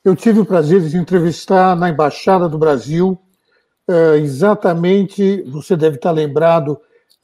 Eu 0.04 0.16
tive 0.16 0.40
o 0.40 0.46
prazer 0.46 0.82
de 0.82 0.96
entrevistar 0.96 1.76
na 1.76 1.90
Embaixada 1.90 2.48
do 2.48 2.58
Brasil, 2.58 3.20
eh, 3.90 4.18
exatamente, 4.18 5.42
você 5.44 5.76
deve 5.76 5.98
estar 5.98 6.12
lembrado 6.12 6.80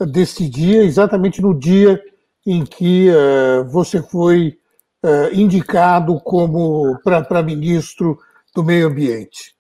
desse 0.05 0.47
dia, 0.49 0.83
exatamente 0.83 1.41
no 1.41 1.57
dia 1.57 2.01
em 2.45 2.65
que 2.65 3.09
uh, 3.09 3.63
você 3.65 4.01
foi 4.01 4.57
uh, 5.03 5.33
indicado 5.33 6.19
como 6.19 6.99
para 7.03 7.43
ministro 7.43 8.17
do 8.55 8.63
Meio 8.63 8.87
Ambiente. 8.87 9.55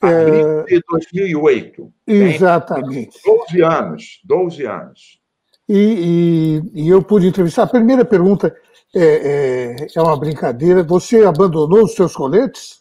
Abril 0.00 0.64
de 0.64 0.82
2008. 0.88 1.92
Exatamente. 2.06 3.18
12 3.24 3.62
anos, 3.62 4.20
12 4.24 4.66
anos. 4.66 5.20
E, 5.68 6.62
e, 6.74 6.82
e, 6.82 6.88
eu 6.88 7.02
pude 7.02 7.26
entrevistar. 7.26 7.64
A 7.64 7.68
primeira 7.68 8.04
pergunta 8.04 8.54
é, 8.94 9.74
é, 9.80 9.86
é 9.94 10.02
uma 10.02 10.16
brincadeira. 10.16 10.82
Você 10.84 11.24
abandonou 11.24 11.84
os 11.84 11.94
seus 11.94 12.14
coletes? 12.14 12.80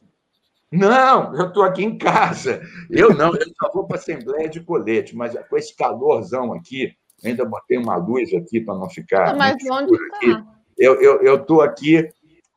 Não, 0.75 1.35
eu 1.35 1.47
estou 1.47 1.63
aqui 1.63 1.83
em 1.83 1.97
casa. 1.97 2.61
Eu 2.89 3.13
não, 3.13 3.33
eu 3.35 3.47
só 3.59 3.71
vou 3.73 3.85
para 3.85 3.97
a 3.97 3.99
Assembleia 3.99 4.49
de 4.49 4.59
colete, 4.59 5.15
mas 5.15 5.35
com 5.49 5.57
esse 5.57 5.75
calorzão 5.75 6.53
aqui, 6.53 6.95
Ainda 7.23 7.45
botei 7.45 7.77
uma 7.77 7.95
luz 7.95 8.33
aqui 8.33 8.59
para 8.59 8.75
não 8.75 8.89
ficar. 8.89 9.25
Tá, 9.25 9.33
mas 9.35 9.55
onde 9.69 9.93
está? 9.93 10.45
Eu 10.77 11.35
estou 11.35 11.61
aqui, 11.61 12.09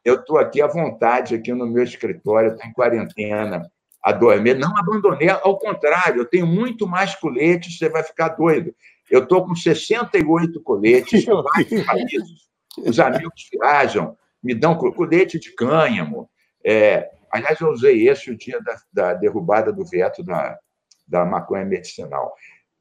eu 0.04 0.16
estou 0.16 0.38
aqui 0.38 0.60
à 0.60 0.66
vontade 0.66 1.34
aqui 1.34 1.52
no 1.52 1.66
meu 1.66 1.84
escritório, 1.84 2.52
estou 2.52 2.66
em 2.66 2.72
quarentena 2.72 3.70
dois 4.18 4.40
meses. 4.40 4.60
Não 4.60 4.76
abandonei, 4.76 5.28
ao 5.28 5.58
contrário, 5.58 6.22
eu 6.22 6.24
tenho 6.24 6.46
muito 6.46 6.86
mais 6.86 7.14
coletes, 7.14 7.76
você 7.76 7.88
vai 7.88 8.02
ficar 8.02 8.30
doido. 8.30 8.74
Eu 9.10 9.22
estou 9.22 9.46
com 9.46 9.54
68 9.54 10.60
coletes 10.62 11.26
em 11.26 11.42
vários 11.42 11.84
países. 11.84 12.48
Os 12.78 12.98
amigos 12.98 13.48
viajam, 13.52 14.16
me 14.42 14.54
dão 14.54 14.76
colete 14.76 15.38
de 15.38 15.54
cânhamo. 15.54 16.28
É, 16.64 17.10
aliás, 17.30 17.60
eu 17.60 17.68
usei 17.68 18.08
esse 18.08 18.30
o 18.30 18.36
dia 18.36 18.60
da, 18.60 18.80
da 18.92 19.14
derrubada 19.14 19.72
do 19.72 19.84
veto 19.84 20.22
da, 20.22 20.58
da 21.06 21.24
maconha 21.24 21.64
medicinal. 21.64 22.34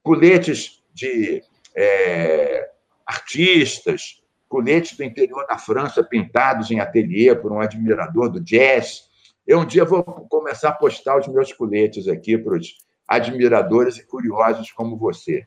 Coletes 0.03 0.83
de 0.93 1.43
é, 1.75 2.69
artistas, 3.05 4.21
coletes 4.49 4.97
do 4.97 5.03
interior 5.03 5.45
da 5.47 5.57
França 5.57 6.03
pintados 6.03 6.71
em 6.71 6.79
ateliê 6.79 7.35
por 7.35 7.51
um 7.51 7.59
admirador 7.59 8.29
do 8.29 8.39
jazz. 8.39 9.03
Eu 9.45 9.59
um 9.59 9.65
dia 9.65 9.85
vou 9.85 10.03
começar 10.03 10.69
a 10.69 10.73
postar 10.73 11.19
os 11.19 11.27
meus 11.27 11.53
coletes 11.53 12.07
aqui 12.07 12.37
para 12.37 12.57
os 12.57 12.77
admiradores 13.07 13.97
e 13.97 14.05
curiosos 14.05 14.71
como 14.71 14.97
você. 14.97 15.45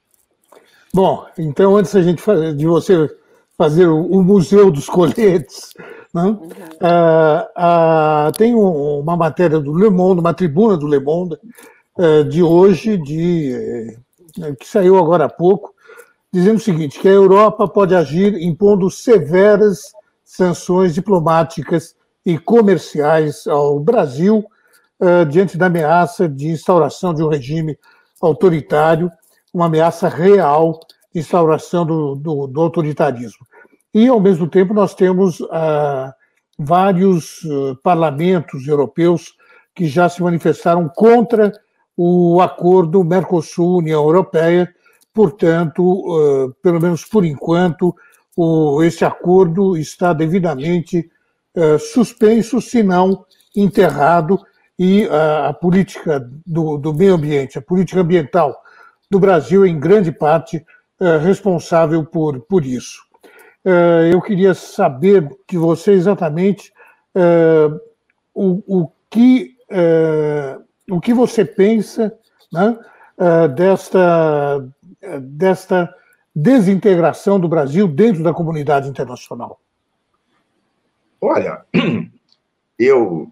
Bom, 0.93 1.27
então 1.39 1.77
antes 1.77 1.95
a 1.95 2.03
gente 2.03 2.23
de 2.57 2.67
você 2.67 3.09
fazer 3.57 3.87
o, 3.87 4.07
o 4.07 4.23
Museu 4.23 4.71
dos 4.71 4.87
Coletes. 4.87 5.75
Né? 6.13 6.23
Uhum. 6.23 6.49
Ah, 6.81 7.49
ah, 7.57 8.33
tem 8.37 8.55
um, 8.55 9.01
uma 9.01 9.17
matéria 9.17 9.61
do 9.61 9.73
Le 9.73 9.91
Monde, 9.91 10.21
uma 10.21 10.35
tribuna 10.35 10.77
do 10.77 10.87
Le 10.87 10.99
Monde, 10.99 11.39
eh, 11.99 12.23
de 12.25 12.43
hoje, 12.43 12.97
de, 12.97 13.97
eh, 14.39 14.55
que 14.59 14.67
saiu 14.67 14.97
agora 14.99 15.27
há 15.27 15.29
pouco, 15.29 15.75
dizendo 16.33 16.57
o 16.57 16.61
seguinte: 16.61 16.99
que 16.99 17.09
a 17.09 17.13
Europa 17.13 17.69
pode 17.69 17.95
agir 17.95 18.41
impondo 18.41 18.91
severas 18.91 19.93
sanções 20.25 20.95
diplomáticas 20.95 21.95
e 22.25 22.39
comerciais 22.39 23.47
ao 23.47 23.81
Brasil 23.81 24.45
uh, 25.01 25.27
diante 25.27 25.59
da 25.59 25.67
ameaça 25.67 26.29
de 26.29 26.49
instauração 26.49 27.13
de 27.13 27.23
um 27.23 27.29
regime 27.29 27.79
autoritário, 28.21 29.11
uma 29.53 29.67
ameaça 29.67 30.09
real 30.09 30.79
de 31.13 31.21
instauração 31.21 31.85
do, 31.85 32.15
do, 32.15 32.47
do 32.47 32.61
autoritarismo. 32.61 33.45
E, 33.93 34.09
ao 34.09 34.21
mesmo 34.21 34.49
tempo, 34.49 34.73
nós 34.73 34.95
temos 34.95 35.41
uh, 35.41 36.13
vários 36.59 37.43
uh, 37.43 37.77
parlamentos 37.83 38.67
europeus 38.67 39.35
que 39.75 39.87
já 39.87 40.09
se 40.09 40.23
manifestaram 40.23 40.89
contra 40.89 41.53
o 41.97 42.41
acordo 42.41 43.05
Mercosul-União 43.05 44.03
Europeia, 44.03 44.73
portanto, 45.13 46.55
pelo 46.63 46.81
menos 46.81 47.05
por 47.05 47.25
enquanto, 47.25 47.95
o, 48.37 48.83
esse 48.83 49.05
acordo 49.05 49.77
está 49.77 50.13
devidamente 50.13 51.11
uh, 51.55 51.79
suspenso, 51.79 52.61
se 52.61 52.83
não 52.83 53.25
enterrado, 53.55 54.41
e 54.79 55.05
uh, 55.05 55.49
a 55.49 55.53
política 55.53 56.27
do, 56.47 56.79
do, 56.79 56.95
meio 56.95 57.15
ambiente, 57.15 57.59
a 57.59 57.63
política 57.63 58.01
ambiental 58.01 58.57
do 59.11 59.19
Brasil, 59.19 59.67
em 59.67 59.79
grande 59.79 60.11
parte, 60.11 60.65
uh, 61.01 61.19
responsável 61.19 62.03
por, 62.05 62.41
por 62.41 62.65
isso. 62.65 63.03
Eu 64.13 64.21
queria 64.23 64.55
saber 64.55 65.29
de 65.49 65.59
você 65.59 65.93
exatamente 65.93 66.73
o, 68.35 68.83
o, 68.83 68.93
que, 69.11 69.57
o 70.91 71.01
que 71.01 71.13
você 71.13 71.45
pensa 71.45 72.17
né, 72.53 72.79
desta, 73.55 74.67
desta 75.21 75.95
desintegração 76.35 77.39
do 77.39 77.49
Brasil 77.49 77.87
dentro 77.89 78.23
da 78.23 78.33
comunidade 78.33 78.89
internacional? 78.89 79.61
Olha, 81.21 81.65
eu 82.79 83.31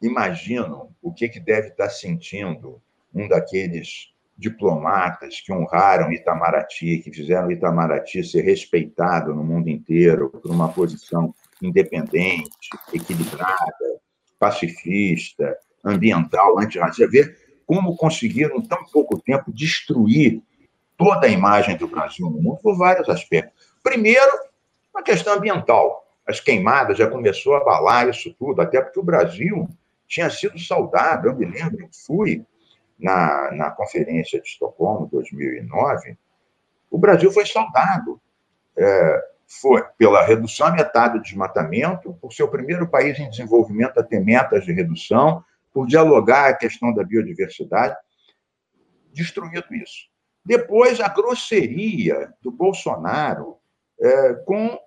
imagino 0.00 0.90
o 1.02 1.12
que, 1.12 1.28
que 1.28 1.40
deve 1.40 1.68
estar 1.68 1.90
sentindo 1.90 2.80
um 3.14 3.28
daqueles 3.28 4.12
diplomatas 4.36 5.40
que 5.40 5.52
honraram 5.52 6.12
Itamaraty, 6.12 6.98
que 6.98 7.10
fizeram 7.10 7.50
Itamaraty 7.50 8.22
ser 8.22 8.42
respeitado 8.42 9.34
no 9.34 9.42
mundo 9.42 9.68
inteiro 9.68 10.30
por 10.30 10.50
uma 10.50 10.68
posição 10.68 11.34
independente, 11.62 12.68
equilibrada, 12.92 14.00
pacifista, 14.38 15.56
ambiental, 15.82 16.58
antirracista. 16.58 17.08
Ver 17.08 17.36
como 17.66 17.96
conseguiram, 17.96 18.58
em 18.58 18.62
tão 18.62 18.84
pouco 18.84 19.18
tempo, 19.18 19.52
destruir 19.52 20.42
toda 20.96 21.26
a 21.26 21.30
imagem 21.30 21.76
do 21.76 21.88
Brasil 21.88 22.30
no 22.30 22.40
mundo 22.40 22.58
por 22.62 22.76
vários 22.76 23.08
aspectos. 23.08 23.72
Primeiro, 23.82 24.30
a 24.94 25.02
questão 25.02 25.34
ambiental. 25.34 26.04
As 26.26 26.40
queimadas 26.40 26.98
já 26.98 27.08
começou 27.08 27.54
a 27.54 27.58
abalar 27.58 28.08
isso 28.08 28.34
tudo, 28.38 28.60
até 28.60 28.80
porque 28.80 28.98
o 28.98 29.04
Brasil 29.04 29.68
tinha 30.06 30.28
sido 30.28 30.58
saudado. 30.58 31.28
Eu 31.28 31.36
me 31.36 31.46
lembro, 31.46 31.88
fui 32.06 32.44
na, 32.98 33.50
na 33.52 33.70
Conferência 33.70 34.40
de 34.40 34.48
Estocolmo, 34.48 35.08
2009, 35.10 36.16
o 36.90 36.98
Brasil 36.98 37.30
foi 37.30 37.46
saudado. 37.46 38.20
É, 38.76 39.24
foi 39.46 39.82
pela 39.96 40.24
redução 40.24 40.66
à 40.66 40.72
metade 40.72 41.14
do 41.14 41.22
desmatamento, 41.22 42.14
por 42.14 42.32
ser 42.32 42.42
o 42.42 42.48
primeiro 42.48 42.88
país 42.88 43.18
em 43.18 43.30
desenvolvimento 43.30 43.98
a 43.98 44.02
ter 44.02 44.20
metas 44.20 44.64
de 44.64 44.72
redução, 44.72 45.44
por 45.72 45.86
dialogar 45.86 46.48
a 46.48 46.54
questão 46.54 46.92
da 46.92 47.04
biodiversidade, 47.04 47.96
destruído 49.12 49.74
isso. 49.74 50.08
Depois, 50.44 51.00
a 51.00 51.08
grosseria 51.08 52.32
do 52.42 52.50
Bolsonaro 52.50 53.56
é, 54.00 54.34
com 54.34 54.78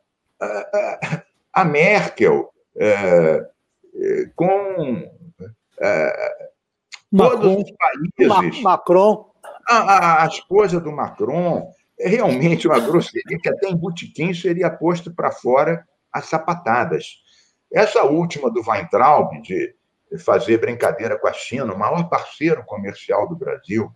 a, 0.42 1.24
a 1.54 1.66
Merkel, 1.66 2.54
é, 2.78 3.48
é 3.96 4.26
com 4.36 5.10
é, 5.80 6.49
todos 7.16 7.64
os 7.64 7.72
países. 7.72 8.62
Macron. 8.62 9.32
as 9.68 10.40
coisas 10.42 10.82
do 10.82 10.92
Macron. 10.92 11.72
É 12.00 12.08
realmente 12.08 12.66
uma 12.66 12.80
grosseria 12.80 13.38
que 13.42 13.50
até 13.50 13.68
em 13.68 13.76
botequim 13.76 14.34
seria 14.34 14.70
posto 14.70 15.14
para 15.14 15.32
fora 15.32 15.86
as 16.14 16.26
sapatadas. 16.26 17.22
Essa 17.72 18.04
última 18.04 18.50
do 18.50 18.62
Weintraub, 18.66 19.42
de 19.42 19.76
fazer 20.18 20.60
brincadeira 20.60 21.20
com 21.20 21.28
a 21.28 21.34
China, 21.34 21.74
o 21.74 21.78
maior 21.78 22.08
parceiro 22.10 22.64
comercial 22.66 23.28
do 23.28 23.36
Brasil, 23.36 23.92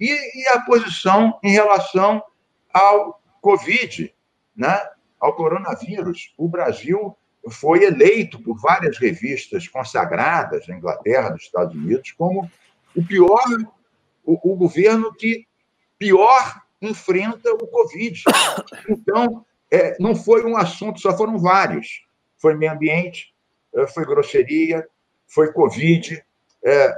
e, 0.00 0.06
e 0.10 0.48
a 0.48 0.60
posição 0.60 1.38
em 1.42 1.50
relação 1.50 2.22
ao 2.72 3.20
Covid, 3.40 4.14
né? 4.56 4.80
ao 5.20 5.34
coronavírus. 5.34 6.32
O 6.38 6.48
Brasil 6.48 7.16
foi 7.50 7.84
eleito 7.84 8.42
por 8.42 8.58
várias 8.60 8.98
revistas 8.98 9.66
consagradas 9.68 10.66
na 10.66 10.76
Inglaterra, 10.76 11.30
nos 11.30 11.42
Estados 11.42 11.74
Unidos, 11.74 12.12
como 12.12 12.50
o 12.94 13.04
pior, 13.04 13.44
o, 14.24 14.52
o 14.52 14.56
governo 14.56 15.14
que 15.14 15.46
pior 15.98 16.62
enfrenta 16.80 17.52
o 17.52 17.66
Covid. 17.66 18.22
Então, 18.88 19.44
é, 19.70 19.96
não 20.00 20.14
foi 20.14 20.44
um 20.44 20.56
assunto, 20.56 21.00
só 21.00 21.16
foram 21.16 21.38
vários. 21.38 22.06
Foi 22.36 22.54
meio 22.54 22.72
ambiente, 22.72 23.34
é, 23.74 23.86
foi 23.86 24.04
grosseria, 24.04 24.86
foi 25.26 25.52
Covid, 25.52 26.24
é, 26.64 26.94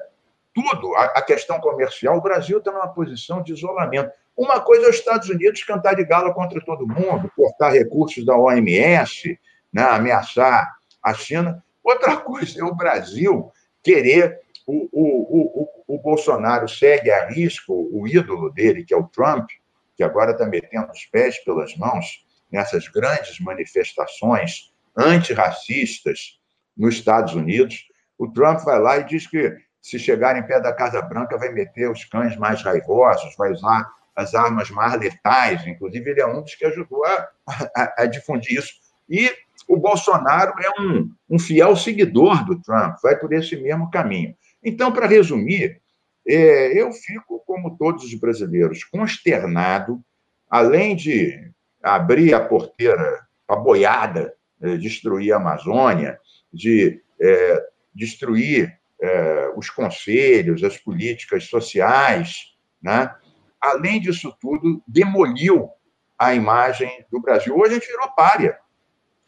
tudo, 0.55 0.95
a, 0.97 1.05
a 1.05 1.23
questão 1.23 1.61
comercial, 1.61 2.17
o 2.17 2.23
Brasil 2.23 2.59
está 2.59 2.73
numa 2.73 2.89
posição 2.89 3.43
de 3.43 3.53
isolamento. 3.53 4.11
Uma 4.37 4.61
coisa 4.61 4.87
é 4.87 4.91
os 4.91 4.97
Estados 4.97 5.29
Unidos 5.29 5.63
cantar 5.65 5.95
de 5.95 6.05
gala 6.05 6.33
contra 6.33 6.61
todo 6.65 6.87
mundo, 6.87 7.31
cortar 7.37 7.71
recursos 7.71 8.25
da 8.25 8.37
OMS, 8.37 9.39
né, 9.73 9.83
ameaçar 9.83 10.77
a 11.03 11.15
China. 11.15 11.63
Outra 11.83 12.17
coisa 12.19 12.61
é 12.61 12.65
o 12.65 12.75
Brasil 12.75 13.51
querer. 13.83 14.41
O, 14.67 14.89
o, 14.93 15.63
o, 15.63 15.95
o 15.95 15.99
Bolsonaro 15.99 16.69
segue 16.69 17.11
a 17.11 17.29
risco 17.29 17.89
o 17.93 18.07
ídolo 18.07 18.51
dele, 18.51 18.85
que 18.85 18.95
é 18.95 18.97
o 18.97 19.09
Trump, 19.09 19.49
que 19.97 20.05
agora 20.05 20.33
está 20.33 20.47
metendo 20.47 20.91
os 20.93 21.05
pés 21.07 21.43
pelas 21.45 21.77
mãos 21.77 22.25
nessas 22.51 22.87
grandes 22.89 23.41
manifestações 23.41 24.73
antirracistas 24.97 26.39
nos 26.77 26.95
Estados 26.95 27.35
Unidos. 27.35 27.89
O 28.19 28.29
Trump 28.29 28.61
vai 28.61 28.79
lá 28.79 28.99
e 28.99 29.05
diz 29.05 29.27
que 29.27 29.57
se 29.81 29.99
chegar 29.99 30.37
em 30.37 30.47
pé 30.47 30.61
da 30.61 30.73
Casa 30.73 31.01
Branca, 31.01 31.39
vai 31.39 31.51
meter 31.51 31.91
os 31.91 32.05
cães 32.05 32.37
mais 32.37 32.63
raivosos, 32.63 33.35
vai 33.37 33.51
usar 33.51 33.91
as 34.15 34.35
armas 34.35 34.71
mais 34.71 34.95
letais. 35.01 35.67
Inclusive, 35.67 36.11
ele 36.11 36.21
é 36.21 36.27
um 36.27 36.43
dos 36.43 36.55
que 36.55 36.67
ajudou 36.67 37.05
a, 37.05 37.29
a, 37.75 38.03
a 38.03 38.07
difundir 38.07 38.59
isso. 38.59 38.75
E 39.09 39.33
o 39.69 39.77
Bolsonaro 39.77 40.55
é 40.61 40.81
um, 40.81 41.11
um 41.29 41.39
fiel 41.39 41.77
seguidor 41.77 42.45
do 42.45 42.61
Trump, 42.61 42.97
vai 43.03 43.17
por 43.19 43.33
esse 43.33 43.57
mesmo 43.57 43.91
caminho. 43.91 44.35
Então, 44.63 44.93
para 44.93 45.07
resumir, 45.07 45.81
é, 46.27 46.81
eu 46.81 46.93
fico, 46.93 47.43
como 47.47 47.77
todos 47.77 48.05
os 48.05 48.15
brasileiros, 48.15 48.85
consternado, 48.85 50.01
além 50.49 50.95
de 50.95 51.51
abrir 51.83 52.35
a 52.35 52.41
porteira, 52.41 53.27
a 53.49 53.57
boiada, 53.57 54.35
é, 54.61 54.77
destruir 54.77 55.33
a 55.33 55.37
Amazônia, 55.37 56.19
de 56.53 57.03
é, 57.21 57.67
destruir 57.95 58.79
é, 59.01 59.53
os 59.57 59.71
conselhos, 59.71 60.63
as 60.63 60.77
políticas 60.77 61.45
sociais, 61.45 62.55
né? 62.83 63.15
além 63.61 64.01
disso 64.01 64.35
tudo, 64.41 64.83
demoliu 64.87 65.71
a 66.19 66.35
imagem 66.35 67.05
do 67.11 67.21
Brasil. 67.21 67.57
Hoje 67.57 67.73
a 67.73 67.75
gente 67.75 67.87
virou 67.87 68.11
párea. 68.13 68.59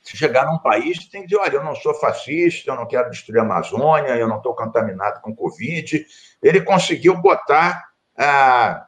Se 0.03 0.17
chegar 0.17 0.47
num 0.47 0.59
país, 0.59 1.09
tem 1.09 1.23
que 1.23 1.29
dizer: 1.29 1.41
olha, 1.41 1.57
eu 1.57 1.65
não 1.65 1.75
sou 1.77 1.95
fascista, 1.95 2.71
eu 2.71 2.77
não 2.77 2.87
quero 2.87 3.09
destruir 3.11 3.39
a 3.39 3.43
Amazônia, 3.43 4.17
eu 4.17 4.29
não 4.29 4.39
estou 4.39 4.55
contaminado 4.55 5.21
com 5.21 5.35
Covid. 5.35 6.05
Ele 6.43 6.61
conseguiu 6.61 7.17
botar 7.21 7.85
ah, 8.17 8.87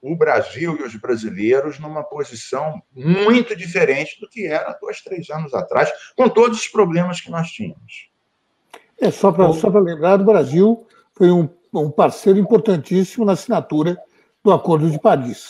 o 0.00 0.16
Brasil 0.16 0.76
e 0.78 0.82
os 0.82 0.96
brasileiros 0.96 1.78
numa 1.78 2.02
posição 2.02 2.82
muito 2.92 3.54
diferente 3.56 4.20
do 4.20 4.28
que 4.28 4.46
era 4.46 4.76
dois, 4.80 5.00
três 5.00 5.30
anos 5.30 5.52
atrás, 5.54 5.90
com 6.16 6.28
todos 6.28 6.58
os 6.58 6.68
problemas 6.68 7.20
que 7.20 7.30
nós 7.30 7.48
tínhamos. 7.50 8.10
É, 9.00 9.10
só 9.10 9.32
para 9.32 9.52
só 9.52 9.68
lembrar, 9.68 10.20
o 10.20 10.24
Brasil 10.24 10.86
foi 11.12 11.30
um, 11.30 11.48
um 11.72 11.90
parceiro 11.90 12.38
importantíssimo 12.38 13.24
na 13.24 13.32
assinatura 13.32 13.96
do 14.44 14.52
Acordo 14.52 14.90
de 14.90 14.98
Paris. 14.98 15.46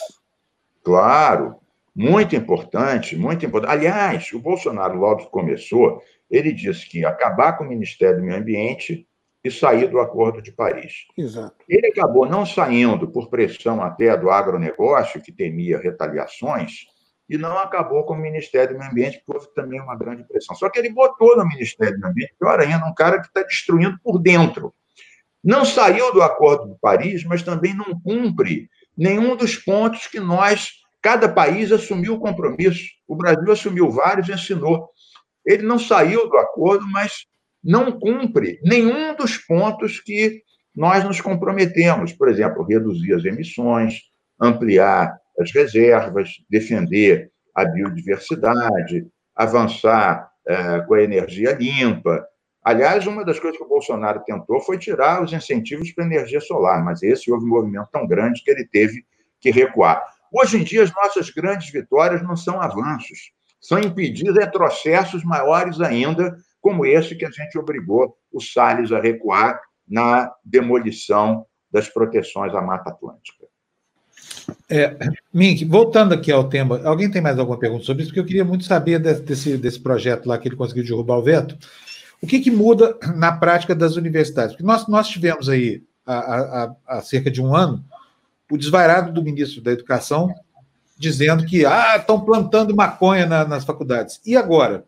Claro, 0.83 1.55
muito 1.95 2.35
importante, 2.35 3.15
muito 3.15 3.45
importante. 3.45 3.71
Aliás, 3.71 4.31
o 4.33 4.39
Bolsonaro, 4.39 4.97
logo 4.97 5.25
que 5.25 5.31
começou, 5.31 6.01
ele 6.29 6.51
disse 6.51 6.89
que 6.89 6.99
ia 6.99 7.09
acabar 7.09 7.53
com 7.53 7.63
o 7.63 7.67
Ministério 7.67 8.17
do 8.17 8.23
Meio 8.23 8.39
Ambiente 8.39 9.07
e 9.43 9.51
sair 9.51 9.87
do 9.87 9.99
Acordo 9.99 10.41
de 10.41 10.51
Paris. 10.51 11.05
Exato. 11.17 11.55
Ele 11.67 11.87
acabou 11.87 12.25
não 12.25 12.45
saindo 12.45 13.07
por 13.07 13.29
pressão 13.29 13.83
até 13.83 14.15
do 14.15 14.31
agronegócio, 14.31 15.21
que 15.21 15.31
temia 15.31 15.77
retaliações, 15.77 16.85
e 17.29 17.37
não 17.37 17.57
acabou 17.57 18.05
com 18.05 18.13
o 18.13 18.17
Ministério 18.17 18.73
do 18.73 18.79
Meio 18.79 18.91
Ambiente, 18.91 19.21
porque 19.25 19.39
houve 19.39 19.53
também 19.53 19.81
uma 19.81 19.95
grande 19.95 20.23
pressão. 20.23 20.55
Só 20.55 20.69
que 20.69 20.79
ele 20.79 20.89
botou 20.89 21.35
no 21.37 21.45
Ministério 21.47 21.93
do 21.93 21.99
Meio 21.99 22.11
Ambiente, 22.11 22.35
pior 22.39 22.59
ainda, 22.59 22.85
um 22.85 22.93
cara 22.93 23.19
que 23.19 23.27
está 23.27 23.43
destruindo 23.43 23.97
por 24.01 24.19
dentro. 24.19 24.73
Não 25.43 25.65
saiu 25.65 26.13
do 26.13 26.21
Acordo 26.21 26.71
de 26.71 26.79
Paris, 26.79 27.23
mas 27.25 27.43
também 27.43 27.75
não 27.75 27.99
cumpre 27.99 28.69
nenhum 28.97 29.35
dos 29.35 29.57
pontos 29.57 30.07
que 30.07 30.19
nós, 30.19 30.82
cada 31.03 31.27
país 31.27 31.69
assumiu 31.71 32.15
o 32.15 32.19
compromisso. 32.19 32.87
O 33.05 33.15
Brasil 33.15 33.51
assumiu 33.51 33.91
vários 33.91 34.29
e 34.29 34.33
assinou. 34.33 34.89
Ele 35.45 35.61
não 35.61 35.77
saiu 35.77 36.29
do 36.29 36.37
acordo, 36.37 36.87
mas 36.89 37.25
não 37.61 37.91
cumpre 37.91 38.59
nenhum 38.63 39.13
dos 39.13 39.37
pontos 39.37 39.99
que 39.99 40.41
nós 40.73 41.03
nos 41.03 41.19
comprometemos. 41.19 42.13
Por 42.13 42.29
exemplo, 42.29 42.63
reduzir 42.63 43.13
as 43.13 43.25
emissões, 43.25 43.99
ampliar 44.39 45.13
as 45.37 45.51
reservas, 45.51 46.29
defender 46.49 47.29
a 47.53 47.65
biodiversidade, 47.65 49.05
avançar 49.35 50.31
é, 50.47 50.79
com 50.81 50.93
a 50.93 51.03
energia 51.03 51.51
limpa. 51.51 52.25
Aliás, 52.63 53.05
uma 53.05 53.25
das 53.25 53.39
coisas 53.39 53.57
que 53.57 53.65
o 53.65 53.69
Bolsonaro 53.69 54.23
tentou 54.25 54.61
foi 54.61 54.77
tirar 54.77 55.21
os 55.21 55.33
incentivos 55.33 55.91
para 55.91 56.05
a 56.05 56.07
energia 56.07 56.39
solar, 56.39 56.81
mas 56.81 57.03
esse 57.03 57.29
houve 57.29 57.45
um 57.45 57.49
movimento 57.49 57.89
tão 57.91 58.07
grande 58.07 58.41
que 58.41 58.49
ele 58.49 58.65
teve 58.65 59.03
que 59.41 59.51
recuar. 59.51 60.01
Hoje 60.33 60.57
em 60.57 60.63
dia, 60.63 60.81
as 60.81 60.91
nossas 60.95 61.29
grandes 61.29 61.71
vitórias 61.71 62.23
não 62.23 62.35
são 62.35 62.59
avanços, 62.59 63.31
são 63.61 63.79
impedir 63.79 64.31
retrocessos 64.33 65.23
maiores 65.23 65.79
ainda, 65.79 66.35
como 66.59 66.85
esse 66.85 67.15
que 67.15 67.25
a 67.25 67.29
gente 67.29 67.55
obrigou 67.57 68.17
o 68.31 68.41
Salles 68.41 68.91
a 68.91 68.99
recuar 68.99 69.61
na 69.87 70.33
demolição 70.43 71.45
das 71.71 71.87
proteções 71.87 72.53
à 72.55 72.61
Mata 72.61 72.89
Atlântica. 72.89 73.45
É, 74.69 74.97
Mink, 75.31 75.65
voltando 75.65 76.13
aqui 76.13 76.31
ao 76.31 76.49
tema, 76.49 76.81
alguém 76.83 77.11
tem 77.11 77.21
mais 77.21 77.37
alguma 77.37 77.59
pergunta 77.59 77.83
sobre 77.83 78.01
isso? 78.01 78.09
Porque 78.09 78.19
eu 78.19 78.25
queria 78.25 78.45
muito 78.45 78.63
saber 78.63 78.99
desse, 78.99 79.57
desse 79.57 79.79
projeto 79.79 80.25
lá 80.25 80.37
que 80.37 80.47
ele 80.47 80.55
conseguiu 80.55 80.83
derrubar 80.83 81.17
o 81.17 81.23
veto. 81.23 81.57
O 82.21 82.25
que, 82.25 82.39
que 82.39 82.49
muda 82.49 82.97
na 83.15 83.33
prática 83.33 83.75
das 83.75 83.95
universidades? 83.95 84.53
Porque 84.53 84.65
nós, 84.65 84.87
nós 84.87 85.07
tivemos 85.07 85.47
aí, 85.47 85.83
há, 86.05 86.15
há, 86.15 86.75
há 86.87 87.01
cerca 87.01 87.29
de 87.29 87.41
um 87.41 87.55
ano, 87.55 87.83
o 88.53 88.57
desvairado 88.57 89.11
do 89.11 89.23
ministro 89.23 89.63
da 89.63 89.71
Educação 89.71 90.31
dizendo 90.95 91.43
que 91.43 91.65
ah, 91.65 91.97
estão 91.97 92.23
plantando 92.23 92.75
maconha 92.75 93.25
na, 93.25 93.43
nas 93.45 93.65
faculdades. 93.65 94.21
E 94.23 94.37
agora? 94.37 94.85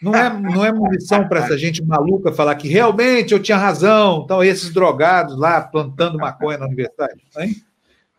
Não 0.00 0.14
é, 0.14 0.30
não 0.32 0.64
é 0.64 0.72
munição 0.72 1.28
para 1.28 1.40
essa 1.40 1.58
gente 1.58 1.84
maluca 1.84 2.32
falar 2.32 2.54
que 2.54 2.66
realmente 2.66 3.34
eu 3.34 3.42
tinha 3.42 3.58
razão, 3.58 4.22
então 4.24 4.42
esses 4.42 4.72
drogados 4.72 5.38
lá 5.38 5.60
plantando 5.60 6.16
maconha 6.16 6.56
na 6.56 6.66
universidade? 6.66 7.22
Hein? 7.36 7.56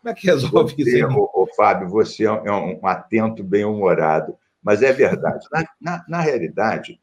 Como 0.00 0.12
é 0.12 0.14
que 0.14 0.24
resolve 0.28 0.72
você, 0.72 1.00
isso? 1.00 1.08
Ô, 1.08 1.42
ô, 1.42 1.46
Fábio, 1.56 1.88
você 1.88 2.24
é 2.24 2.30
um, 2.30 2.78
um 2.80 2.86
atento 2.86 3.42
bem-humorado, 3.42 4.36
mas 4.62 4.82
é 4.82 4.92
verdade. 4.92 5.46
Na, 5.50 5.64
na, 5.80 6.04
na, 6.08 6.20
realidade, 6.20 7.00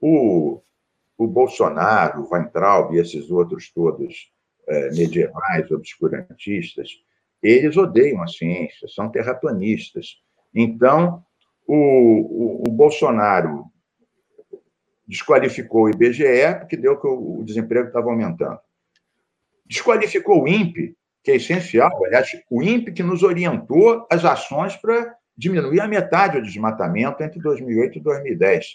o, 0.00 0.58
o 1.18 1.26
Bolsonaro, 1.26 2.22
o 2.22 2.32
Weintraub 2.32 2.94
e 2.94 2.98
esses 2.98 3.30
outros 3.30 3.70
todos 3.70 4.32
é, 4.32 4.33
medievais, 4.92 5.70
obscurantistas, 5.70 6.90
eles 7.42 7.76
odeiam 7.76 8.22
a 8.22 8.26
ciência, 8.26 8.88
são 8.88 9.10
terraplanistas. 9.10 10.16
Então, 10.54 11.22
o, 11.66 11.74
o, 11.74 12.62
o 12.68 12.72
Bolsonaro 12.72 13.66
desqualificou 15.06 15.84
o 15.84 15.90
IBGE, 15.90 16.54
porque 16.58 16.76
deu 16.76 16.98
que 16.98 17.06
o 17.06 17.42
desemprego 17.44 17.88
estava 17.88 18.08
aumentando. 18.10 18.58
Desqualificou 19.66 20.42
o 20.42 20.48
INPE, 20.48 20.96
que 21.22 21.30
é 21.30 21.36
essencial, 21.36 21.90
aliás, 22.04 22.30
o 22.50 22.62
INPE 22.62 22.92
que 22.92 23.02
nos 23.02 23.22
orientou 23.22 24.06
as 24.10 24.24
ações 24.24 24.76
para 24.76 25.14
diminuir 25.36 25.80
a 25.80 25.88
metade 25.88 26.38
o 26.38 26.42
desmatamento 26.42 27.22
entre 27.22 27.40
2008 27.40 27.98
e 27.98 28.00
2010. 28.00 28.66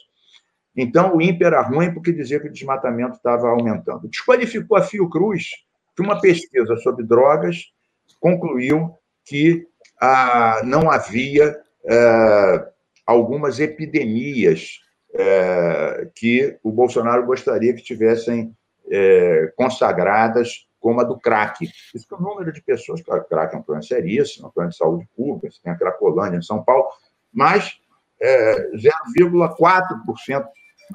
Então, 0.75 1.15
o 1.15 1.21
INPE 1.21 1.43
era 1.43 1.61
ruim 1.61 1.93
porque 1.93 2.11
dizia 2.11 2.39
que 2.39 2.47
o 2.47 2.51
desmatamento 2.51 3.15
estava 3.15 3.49
aumentando. 3.49 4.07
Desqualificou 4.07 4.77
a 4.77 4.83
Fiocruz, 4.83 5.49
que 5.95 6.01
uma 6.01 6.19
pesquisa 6.19 6.75
sobre 6.77 7.05
drogas 7.05 7.71
concluiu 8.19 8.95
que 9.25 9.67
ah, 10.01 10.61
não 10.63 10.89
havia 10.89 11.57
ah, 11.89 12.67
algumas 13.05 13.59
epidemias 13.59 14.79
é, 15.13 16.07
que 16.15 16.57
o 16.63 16.71
Bolsonaro 16.71 17.25
gostaria 17.25 17.73
que 17.73 17.81
tivessem 17.81 18.55
é, 18.89 19.51
consagradas 19.55 20.67
como 20.79 21.01
a 21.01 21.03
do 21.03 21.19
crack. 21.19 21.67
Isso 21.93 22.07
que 22.07 22.13
o 22.13 22.21
número 22.21 22.53
de 22.53 22.61
pessoas, 22.61 23.01
claro, 23.01 23.25
crack 23.25 23.53
é 23.53 23.57
um 23.57 23.63
problema 23.63 23.85
seríssimo, 23.85 24.45
é 24.45 24.47
um 24.47 24.51
problema 24.51 24.71
de 24.71 24.77
saúde 24.77 25.07
pública, 25.15 25.51
você 25.51 25.61
tem 25.61 25.71
a 25.71 25.77
Cracolândia 25.77 26.37
em 26.37 26.41
São 26.41 26.63
Paulo, 26.63 26.87
mas 27.33 27.79
é, 28.21 28.71
0,4%. 28.71 30.45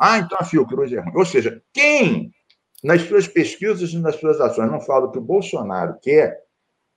Ah, 0.00 0.18
então 0.18 0.38
a 0.40 0.44
Fiocruz 0.44 0.92
é 0.92 1.00
ruim. 1.00 1.16
Ou 1.16 1.24
seja, 1.24 1.62
quem, 1.72 2.33
nas 2.85 3.01
suas 3.01 3.27
pesquisas 3.27 3.94
e 3.94 3.99
nas 3.99 4.16
suas 4.16 4.38
ações, 4.42 4.70
não 4.70 4.79
fala 4.79 5.07
o 5.07 5.11
que 5.11 5.16
o 5.16 5.23
Bolsonaro 5.23 5.99
quer, 6.03 6.38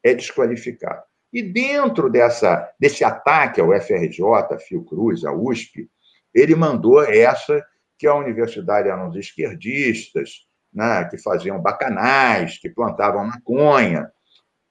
é 0.03 0.13
desqualificado. 0.13 1.01
E 1.31 1.41
dentro 1.41 2.09
dessa, 2.09 2.69
desse 2.77 3.05
ataque 3.05 3.61
ao 3.61 3.71
FRJ, 3.71 4.21
a 4.51 4.59
Fiocruz, 4.59 5.23
a 5.23 5.31
USP, 5.31 5.89
ele 6.33 6.55
mandou 6.55 7.01
essa 7.01 7.65
que 7.97 8.05
a 8.05 8.13
universidade 8.13 8.89
eram 8.89 9.07
os 9.07 9.15
esquerdistas, 9.15 10.45
né, 10.73 11.05
que 11.05 11.17
faziam 11.17 11.59
bacanais, 11.61 12.57
que 12.57 12.69
plantavam 12.69 13.25
maconha. 13.25 14.11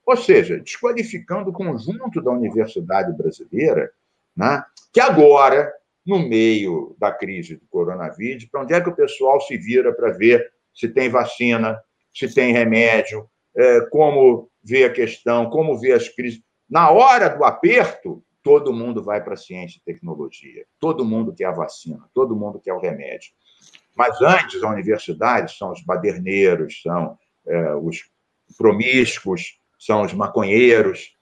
Ou 0.04 0.18
seja, 0.18 0.60
desqualificando 0.60 1.48
o 1.48 1.52
conjunto 1.52 2.20
da 2.20 2.30
universidade 2.30 3.10
brasileira, 3.16 3.90
né, 4.36 4.62
que 4.92 5.00
agora, 5.00 5.72
no 6.04 6.18
meio 6.18 6.94
da 6.98 7.10
crise 7.10 7.56
do 7.56 7.66
coronavírus, 7.68 8.44
para 8.44 8.60
onde 8.60 8.74
é 8.74 8.80
que 8.82 8.90
o 8.90 8.94
pessoal 8.94 9.40
se 9.40 9.56
vira 9.56 9.94
para 9.94 10.10
ver 10.10 10.55
se 10.76 10.88
tem 10.88 11.08
vacina, 11.08 11.82
se 12.14 12.32
tem 12.32 12.52
remédio, 12.52 13.28
é, 13.56 13.80
como 13.90 14.50
vê 14.62 14.84
a 14.84 14.92
questão, 14.92 15.48
como 15.48 15.78
vê 15.78 15.92
as 15.92 16.08
crises. 16.08 16.40
Na 16.68 16.90
hora 16.90 17.28
do 17.28 17.42
aperto, 17.42 18.22
todo 18.42 18.72
mundo 18.72 19.02
vai 19.02 19.22
para 19.24 19.34
a 19.34 19.38
ciência 19.38 19.78
e 19.78 19.92
tecnologia, 19.92 20.66
todo 20.78 21.04
mundo 21.04 21.34
quer 21.34 21.46
a 21.46 21.52
vacina, 21.52 22.08
todo 22.14 22.36
mundo 22.36 22.60
quer 22.60 22.74
o 22.74 22.80
remédio. 22.80 23.30
Mas 23.94 24.20
antes, 24.20 24.62
a 24.62 24.68
universidade 24.68 25.56
são 25.56 25.72
os 25.72 25.82
baderneiros, 25.82 26.82
são 26.82 27.18
é, 27.46 27.74
os 27.74 28.10
promíscuos, 28.58 29.58
são 29.78 30.02
os 30.02 30.12
maconheiros. 30.12 31.16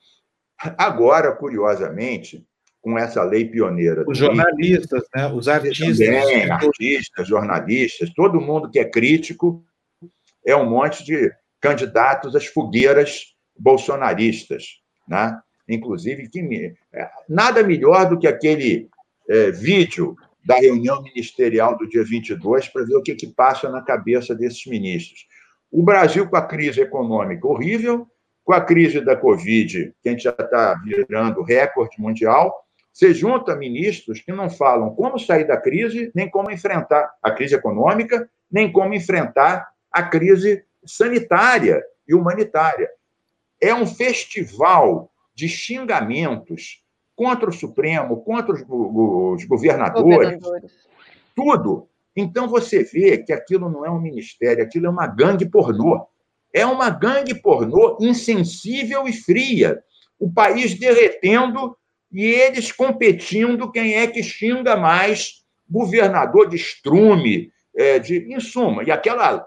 Agora, 0.58 1.34
curiosamente, 1.36 2.44
com 2.84 2.98
essa 2.98 3.24
lei 3.24 3.46
pioneira. 3.46 4.04
Os 4.06 4.18
jornalistas, 4.18 5.04
né? 5.16 5.26
os 5.32 5.48
artistas. 5.48 5.98
Também, 5.98 6.50
artistas, 6.50 7.26
jornalistas, 7.26 8.12
todo 8.14 8.42
mundo 8.42 8.70
que 8.70 8.78
é 8.78 8.84
crítico 8.84 9.64
é 10.46 10.54
um 10.54 10.68
monte 10.68 11.02
de 11.02 11.32
candidatos 11.58 12.36
às 12.36 12.44
fogueiras 12.44 13.34
bolsonaristas. 13.58 14.82
Né? 15.08 15.34
inclusive, 15.66 16.28
que 16.28 16.42
me... 16.42 16.74
É, 16.92 17.08
nada 17.26 17.62
melhor 17.62 18.06
do 18.06 18.18
que 18.18 18.26
aquele 18.26 18.86
é, 19.28 19.50
vídeo 19.50 20.14
da 20.44 20.56
reunião 20.56 21.02
ministerial 21.02 21.78
do 21.78 21.88
dia 21.88 22.04
22 22.04 22.68
para 22.68 22.84
ver 22.84 22.96
o 22.96 23.02
que, 23.02 23.14
que 23.14 23.26
passa 23.26 23.70
na 23.70 23.80
cabeça 23.80 24.34
desses 24.34 24.66
ministros. 24.66 25.26
O 25.72 25.82
Brasil, 25.82 26.28
com 26.28 26.36
a 26.36 26.46
crise 26.46 26.82
econômica 26.82 27.46
horrível, 27.46 28.06
com 28.44 28.52
a 28.52 28.60
crise 28.60 29.00
da 29.00 29.16
Covid, 29.16 29.94
que 30.02 30.08
a 30.08 30.12
gente 30.12 30.24
já 30.24 30.30
está 30.30 30.74
virando 30.84 31.42
recorde 31.42 31.98
mundial, 31.98 32.63
você 32.94 33.12
junta 33.12 33.57
ministros 33.57 34.20
que 34.20 34.33
não 34.33 34.48
falam 34.48 34.94
como 34.94 35.18
sair 35.18 35.44
da 35.44 35.57
crise, 35.57 36.12
nem 36.14 36.30
como 36.30 36.52
enfrentar 36.52 37.12
a 37.20 37.33
crise 37.33 37.57
econômica, 37.57 38.30
nem 38.48 38.70
como 38.70 38.94
enfrentar 38.94 39.68
a 39.90 40.04
crise 40.04 40.64
sanitária 40.87 41.83
e 42.07 42.14
humanitária. 42.14 42.88
É 43.61 43.74
um 43.74 43.85
festival 43.85 45.11
de 45.35 45.48
xingamentos 45.48 46.85
contra 47.16 47.50
o 47.50 47.52
Supremo, 47.52 48.22
contra 48.22 48.54
os, 48.54 48.61
os 48.61 49.44
governadores, 49.44 50.38
governadores, 50.38 50.72
tudo. 51.35 51.88
Então 52.14 52.46
você 52.46 52.85
vê 52.85 53.18
que 53.18 53.33
aquilo 53.33 53.68
não 53.68 53.85
é 53.85 53.90
um 53.90 54.00
ministério, 54.00 54.62
aquilo 54.62 54.87
é 54.87 54.90
uma 54.90 55.09
gangue 55.09 55.46
pornô. 55.46 56.07
É 56.52 56.64
uma 56.64 56.90
gangue 56.90 57.35
pornô 57.35 57.98
insensível 58.00 59.09
e 59.09 59.12
fria. 59.12 59.83
O 60.16 60.33
país 60.33 60.78
derretendo 60.78 61.76
e 62.14 62.24
eles 62.24 62.70
competindo 62.70 63.72
quem 63.72 63.96
é 63.96 64.07
que 64.07 64.22
xinga 64.22 64.77
mais 64.77 65.44
governador 65.68 66.48
de 66.48 66.55
estrume, 66.55 67.53
é, 67.77 67.98
de, 67.98 68.33
em 68.33 68.38
suma. 68.38 68.85
E 68.85 68.92
aquela 68.92 69.44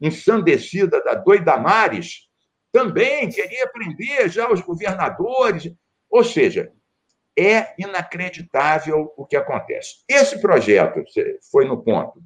ensandecida 0.00 1.00
da 1.04 1.14
doida 1.14 1.56
Mares, 1.56 2.28
também 2.72 3.28
queria 3.28 3.68
prender 3.68 4.28
já 4.28 4.50
os 4.50 4.60
governadores. 4.60 5.72
Ou 6.10 6.24
seja, 6.24 6.72
é 7.38 7.72
inacreditável 7.78 9.12
o 9.16 9.24
que 9.24 9.36
acontece. 9.36 10.02
Esse 10.08 10.40
projeto 10.40 11.04
foi 11.52 11.66
no 11.66 11.84
ponto. 11.84 12.18
O 12.18 12.24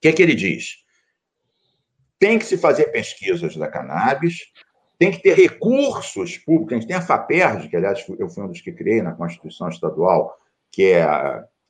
que, 0.00 0.08
é 0.08 0.12
que 0.12 0.22
ele 0.22 0.36
diz? 0.36 0.76
Tem 2.20 2.38
que 2.38 2.44
se 2.44 2.56
fazer 2.56 2.92
pesquisas 2.92 3.56
da 3.56 3.66
cannabis, 3.66 4.46
tem 5.02 5.10
que 5.10 5.20
ter 5.20 5.34
recursos 5.34 6.38
públicos. 6.38 6.74
A 6.74 6.76
gente 6.76 6.86
tem 6.86 6.94
a 6.94 7.02
FAPERJ, 7.02 7.68
que, 7.68 7.76
aliás, 7.76 8.06
eu 8.20 8.28
fui 8.28 8.44
um 8.44 8.46
dos 8.46 8.60
que 8.60 8.70
criei 8.70 9.02
na 9.02 9.10
Constituição 9.10 9.68
Estadual, 9.68 10.32
que 10.70 10.92
é 10.92 11.04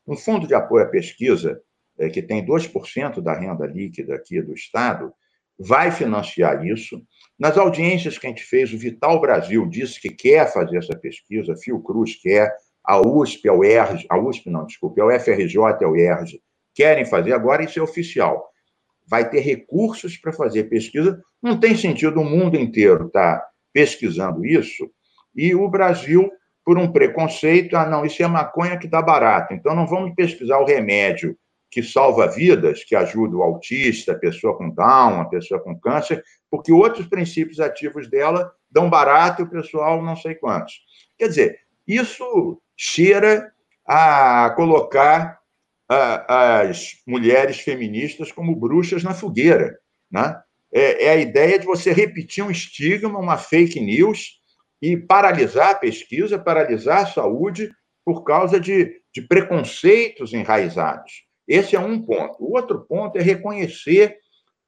um 0.07 0.14
fundo 0.14 0.47
de 0.47 0.55
apoio 0.55 0.85
à 0.85 0.87
pesquisa, 0.87 1.59
é, 1.99 2.11
que 2.11 2.21
tem 2.21 2.45
2% 2.45 3.23
da 3.23 3.33
renda 3.33 3.64
líquida 3.64 4.16
aqui 4.16 4.42
do 4.42 4.53
Estado, 4.53 5.14
vai 5.59 5.90
financiar 5.90 6.62
isso. 6.66 7.03
Nas 7.38 7.57
audiências 7.57 8.18
que 8.18 8.27
a 8.27 8.29
gente 8.29 8.45
fez, 8.45 8.71
o 8.71 8.77
Vital 8.77 9.18
Brasil 9.18 9.66
disse 9.66 9.99
que 9.99 10.11
quer 10.11 10.53
fazer 10.53 10.77
essa 10.77 10.95
pesquisa, 10.95 11.55
a 11.55 11.57
Fiocruz 11.57 12.16
quer, 12.16 12.55
a 12.85 13.01
USP, 13.01 13.49
a 13.49 13.55
UERJ, 13.55 14.05
a 14.11 14.18
USP 14.18 14.51
não, 14.51 14.66
desculpe, 14.66 15.01
a 15.01 15.07
UFRJ, 15.07 15.57
a 15.83 15.88
UERJ, 15.88 16.38
querem 16.75 17.07
fazer 17.07 17.33
agora, 17.33 17.64
isso 17.64 17.79
é 17.79 17.83
oficial. 17.83 18.51
Vai 19.12 19.29
ter 19.29 19.40
recursos 19.40 20.16
para 20.16 20.33
fazer 20.33 20.70
pesquisa. 20.70 21.20
Não 21.42 21.61
tem 21.61 21.77
sentido 21.77 22.18
o 22.18 22.25
mundo 22.25 22.57
inteiro 22.57 23.09
estar 23.09 23.40
tá 23.40 23.46
pesquisando 23.70 24.42
isso 24.42 24.90
e 25.37 25.55
o 25.55 25.68
Brasil, 25.68 26.33
por 26.64 26.79
um 26.79 26.90
preconceito, 26.90 27.77
ah, 27.77 27.85
não, 27.85 28.07
isso 28.07 28.22
é 28.22 28.27
maconha 28.27 28.79
que 28.79 28.88
dá 28.88 29.03
barato, 29.03 29.53
então 29.53 29.75
não 29.75 29.87
vamos 29.87 30.14
pesquisar 30.14 30.59
o 30.61 30.64
remédio 30.64 31.37
que 31.70 31.83
salva 31.83 32.27
vidas, 32.27 32.85
que 32.85 32.96
ajuda 32.96 33.37
o 33.37 33.42
autista, 33.42 34.12
a 34.12 34.18
pessoa 34.18 34.57
com 34.57 34.70
Down, 34.70 35.20
a 35.20 35.25
pessoa 35.27 35.61
com 35.61 35.79
câncer, 35.79 36.25
porque 36.51 36.72
outros 36.72 37.07
princípios 37.07 37.61
ativos 37.61 38.09
dela 38.09 38.51
dão 38.70 38.88
barato 38.88 39.42
e 39.42 39.44
o 39.44 39.51
pessoal 39.51 40.03
não 40.03 40.16
sei 40.16 40.35
quantos. 40.37 40.81
Quer 41.18 41.29
dizer, 41.29 41.59
isso 41.87 42.62
cheira 42.75 43.53
a 43.87 44.55
colocar 44.57 45.41
as 45.94 46.92
mulheres 47.07 47.61
feministas 47.61 48.33
como 48.33 48.55
bruxas 48.55 49.02
na 49.02 49.14
fogueira. 49.14 49.78
Né? 50.11 50.40
É, 50.72 51.05
é 51.05 51.11
a 51.11 51.16
ideia 51.16 51.59
de 51.59 51.66
você 51.66 51.92
repetir 51.92 52.44
um 52.44 52.50
estigma, 52.50 53.18
uma 53.18 53.37
fake 53.37 53.81
news 53.81 54.40
e 54.81 54.96
paralisar 54.96 55.70
a 55.70 55.74
pesquisa, 55.74 56.38
paralisar 56.38 57.02
a 57.02 57.07
saúde 57.07 57.70
por 58.05 58.24
causa 58.24 58.59
de, 58.59 59.00
de 59.14 59.22
preconceitos 59.22 60.33
enraizados. 60.33 61.24
Esse 61.46 61.76
é 61.76 61.81
um 61.81 62.00
ponto. 62.00 62.37
O 62.40 62.57
outro 62.57 62.85
ponto 62.88 63.16
é 63.16 63.22
reconhecer 63.22 64.16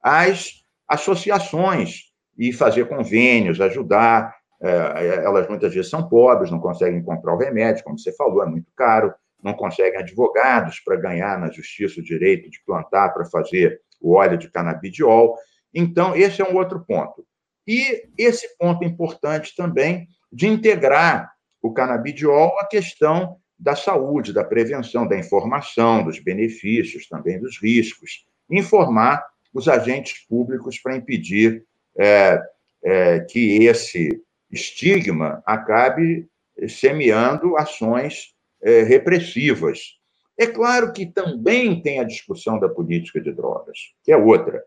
as 0.01 0.51
associações 0.87 2.03
e 2.37 2.53
fazer 2.53 2.87
convênios, 2.87 3.59
ajudar. 3.59 4.35
É, 4.61 5.23
elas 5.25 5.47
muitas 5.47 5.73
vezes 5.73 5.89
são 5.89 6.07
pobres, 6.07 6.51
não 6.51 6.59
conseguem 6.59 7.03
comprar 7.03 7.33
o 7.33 7.37
remédio, 7.37 7.83
como 7.83 7.99
você 7.99 8.13
falou, 8.13 8.41
é 8.41 8.45
muito 8.45 8.71
caro, 8.75 9.13
não 9.45 9.53
conseguem 9.53 9.99
advogados 9.99 10.79
para 10.79 10.95
ganhar 10.95 11.39
na 11.39 11.51
justiça 11.51 11.99
o 11.99 12.03
direito 12.03 12.49
de 12.49 12.59
plantar 12.65 13.09
para 13.13 13.25
fazer 13.25 13.79
o 14.01 14.15
óleo 14.15 14.39
de 14.39 14.49
canabidiol. 14.49 15.37
Então, 15.71 16.15
esse 16.15 16.41
é 16.41 16.45
um 16.45 16.55
outro 16.55 16.83
ponto. 16.83 17.23
E 17.67 18.09
esse 18.17 18.57
ponto 18.57 18.83
importante 18.83 19.55
também 19.55 20.07
de 20.33 20.47
integrar 20.47 21.31
o 21.61 21.71
canabidiol 21.71 22.59
à 22.59 22.65
questão 22.65 23.37
da 23.57 23.75
saúde, 23.75 24.33
da 24.33 24.43
prevenção, 24.43 25.07
da 25.07 25.17
informação, 25.17 26.03
dos 26.03 26.17
benefícios, 26.17 27.07
também 27.07 27.39
dos 27.39 27.61
riscos, 27.61 28.25
informar 28.49 29.23
os 29.53 29.67
agentes 29.67 30.25
públicos 30.27 30.79
para 30.79 30.97
impedir 30.97 31.63
é, 31.97 32.41
é, 32.83 33.19
que 33.19 33.63
esse 33.63 34.09
estigma 34.51 35.43
acabe 35.45 36.27
semeando 36.67 37.55
ações 37.57 38.34
é, 38.61 38.83
repressivas. 38.83 39.97
É 40.37 40.45
claro 40.47 40.91
que 40.91 41.05
também 41.05 41.81
tem 41.81 41.99
a 41.99 42.03
discussão 42.03 42.59
da 42.59 42.67
política 42.67 43.21
de 43.21 43.31
drogas, 43.31 43.93
que 44.03 44.11
é 44.11 44.17
outra. 44.17 44.63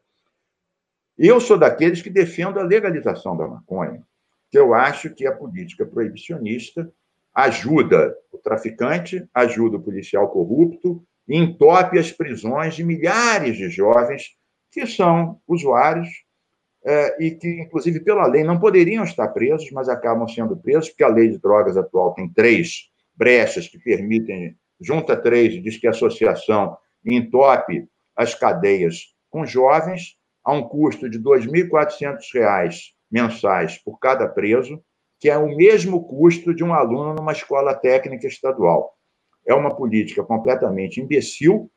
Eu 1.18 1.40
sou 1.40 1.58
daqueles 1.58 2.00
que 2.00 2.08
defendo 2.08 2.58
a 2.58 2.62
legalização 2.62 3.36
da 3.36 3.46
maconha, 3.46 4.02
que 4.50 4.58
eu 4.58 4.72
acho 4.72 5.10
que 5.10 5.26
a 5.26 5.34
política 5.34 5.84
proibicionista 5.84 6.90
ajuda 7.34 8.16
o 8.32 8.38
traficante, 8.38 9.28
ajuda 9.34 9.76
o 9.76 9.82
policial 9.82 10.28
corrupto 10.30 11.04
e 11.28 11.36
entope 11.36 11.98
as 11.98 12.10
prisões 12.10 12.74
de 12.74 12.82
milhares 12.82 13.56
de 13.56 13.68
jovens 13.68 14.36
que 14.70 14.86
são 14.86 15.40
usuários 15.46 16.08
é, 16.84 17.22
e 17.22 17.30
que, 17.32 17.48
inclusive, 17.60 18.00
pela 18.00 18.26
lei, 18.26 18.42
não 18.42 18.58
poderiam 18.58 19.04
estar 19.04 19.28
presos, 19.28 19.70
mas 19.72 19.88
acabam 19.88 20.26
sendo 20.26 20.56
presos, 20.56 20.88
porque 20.88 21.04
a 21.04 21.08
lei 21.08 21.28
de 21.28 21.38
drogas 21.38 21.76
atual 21.76 22.14
tem 22.14 22.28
três 22.28 22.88
brechas 23.18 23.66
que 23.66 23.78
permitem, 23.78 24.56
junta 24.80 25.16
três 25.16 25.60
diz 25.60 25.76
que 25.76 25.88
a 25.88 25.90
associação 25.90 26.78
entope 27.04 27.88
as 28.14 28.34
cadeias 28.34 29.14
com 29.28 29.44
jovens 29.44 30.16
a 30.44 30.52
um 30.52 30.62
custo 30.62 31.10
de 31.10 31.18
R$ 31.18 31.24
2.400 31.24 32.92
mensais 33.10 33.76
por 33.78 33.98
cada 33.98 34.28
preso, 34.28 34.82
que 35.20 35.28
é 35.28 35.36
o 35.36 35.56
mesmo 35.56 36.06
custo 36.06 36.54
de 36.54 36.62
um 36.62 36.72
aluno 36.72 37.14
numa 37.14 37.32
escola 37.32 37.74
técnica 37.74 38.28
estadual. 38.28 38.94
É 39.44 39.52
uma 39.52 39.74
política 39.74 40.22
completamente 40.22 41.00
imbecil 41.00 41.70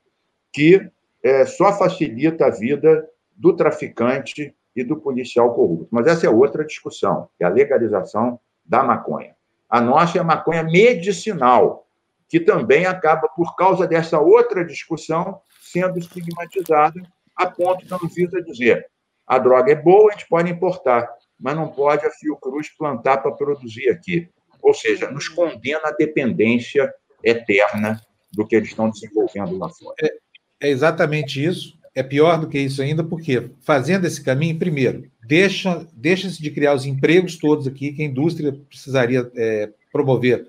que 0.53 0.89
é, 1.23 1.45
só 1.45 1.73
facilita 1.73 2.45
a 2.45 2.49
vida 2.49 3.07
do 3.35 3.55
traficante 3.55 4.55
e 4.75 4.83
do 4.83 4.97
policial 4.97 5.53
corrupto. 5.55 5.87
Mas 5.91 6.07
essa 6.07 6.27
é 6.27 6.29
outra 6.29 6.63
discussão, 6.63 7.29
é 7.39 7.45
a 7.45 7.49
legalização 7.49 8.39
da 8.63 8.83
maconha. 8.83 9.35
A 9.71 9.81
nossa 9.81 10.17
é 10.17 10.21
a 10.21 10.23
maconha 10.23 10.63
medicinal, 10.63 11.87
que 12.29 12.39
também 12.39 12.85
acaba, 12.85 13.27
por 13.29 13.55
causa 13.55 13.87
dessa 13.87 14.19
outra 14.19 14.63
discussão, 14.65 15.41
sendo 15.61 15.97
estigmatizada 15.97 17.01
a 17.35 17.49
ponto 17.49 17.85
da 17.87 17.95
Anvisa 17.95 18.41
dizer 18.43 18.85
a 19.25 19.39
droga 19.39 19.71
é 19.71 19.75
boa, 19.75 20.09
a 20.09 20.13
gente 20.13 20.27
pode 20.27 20.51
importar 20.51 21.07
mas 21.41 21.55
não 21.55 21.67
pode 21.67 22.05
a 22.05 22.11
Fiocruz 22.11 22.69
plantar 22.69 23.17
para 23.17 23.31
produzir 23.31 23.89
aqui. 23.89 24.29
Ou 24.61 24.75
seja, 24.75 25.09
nos 25.09 25.27
condena 25.27 25.87
à 25.87 25.91
dependência 25.91 26.93
eterna 27.23 27.99
do 28.31 28.45
que 28.45 28.55
eles 28.55 28.69
estão 28.69 28.91
desenvolvendo 28.91 29.57
lá 29.57 29.67
fora. 29.69 29.95
É, 29.99 30.67
é 30.67 30.69
exatamente 30.69 31.43
isso. 31.43 31.80
É 31.93 32.01
pior 32.01 32.39
do 32.39 32.47
que 32.47 32.57
isso 32.57 32.81
ainda, 32.81 33.03
porque 33.03 33.51
fazendo 33.59 34.05
esse 34.05 34.23
caminho, 34.23 34.57
primeiro, 34.57 35.09
deixa, 35.27 35.85
deixa-se 35.93 36.41
de 36.41 36.49
criar 36.49 36.73
os 36.73 36.85
empregos 36.85 37.37
todos 37.37 37.67
aqui 37.67 37.91
que 37.91 38.01
a 38.01 38.05
indústria 38.05 38.53
precisaria 38.69 39.29
é, 39.35 39.69
promover 39.91 40.47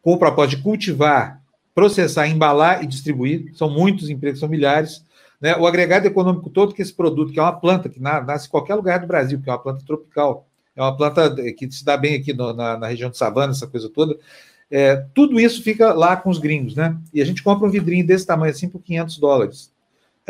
com 0.00 0.12
o 0.12 0.18
propósito 0.18 0.58
de 0.58 0.62
cultivar, 0.62 1.42
processar, 1.74 2.28
embalar 2.28 2.82
e 2.82 2.86
distribuir. 2.86 3.50
São 3.54 3.68
muitos 3.68 4.08
empregos, 4.08 4.40
são 4.40 4.48
milhares. 4.48 5.04
Né? 5.40 5.56
O 5.56 5.66
agregado 5.66 6.06
econômico 6.06 6.50
todo 6.50 6.74
que 6.74 6.82
esse 6.82 6.94
produto, 6.94 7.32
que 7.32 7.40
é 7.40 7.42
uma 7.42 7.58
planta 7.58 7.88
que 7.88 8.00
nasce 8.00 8.46
em 8.46 8.50
qualquer 8.50 8.74
lugar 8.74 9.00
do 9.00 9.06
Brasil, 9.06 9.40
que 9.40 9.48
é 9.48 9.52
uma 9.52 9.58
planta 9.58 9.84
tropical, 9.84 10.46
é 10.76 10.82
uma 10.82 10.96
planta 10.96 11.34
que 11.52 11.70
se 11.70 11.84
dá 11.84 11.96
bem 11.96 12.16
aqui 12.16 12.32
no, 12.32 12.52
na, 12.52 12.78
na, 12.78 12.86
região 12.86 13.10
de 13.10 13.16
savana, 13.16 13.52
essa 13.52 13.66
coisa 13.66 13.88
toda, 13.88 14.16
é, 14.70 14.96
tudo 15.14 15.40
isso 15.40 15.62
fica 15.62 15.92
lá 15.92 16.16
com 16.16 16.30
os 16.30 16.38
gringos, 16.38 16.76
né? 16.76 16.96
E 17.12 17.20
a 17.20 17.24
gente 17.24 17.42
compra 17.42 17.66
um 17.66 17.70
vidrinho 17.70 18.06
desse 18.06 18.24
tamanho 18.24 18.52
assim 18.52 18.68
por 18.68 18.80
500 18.80 19.18
dólares. 19.18 19.69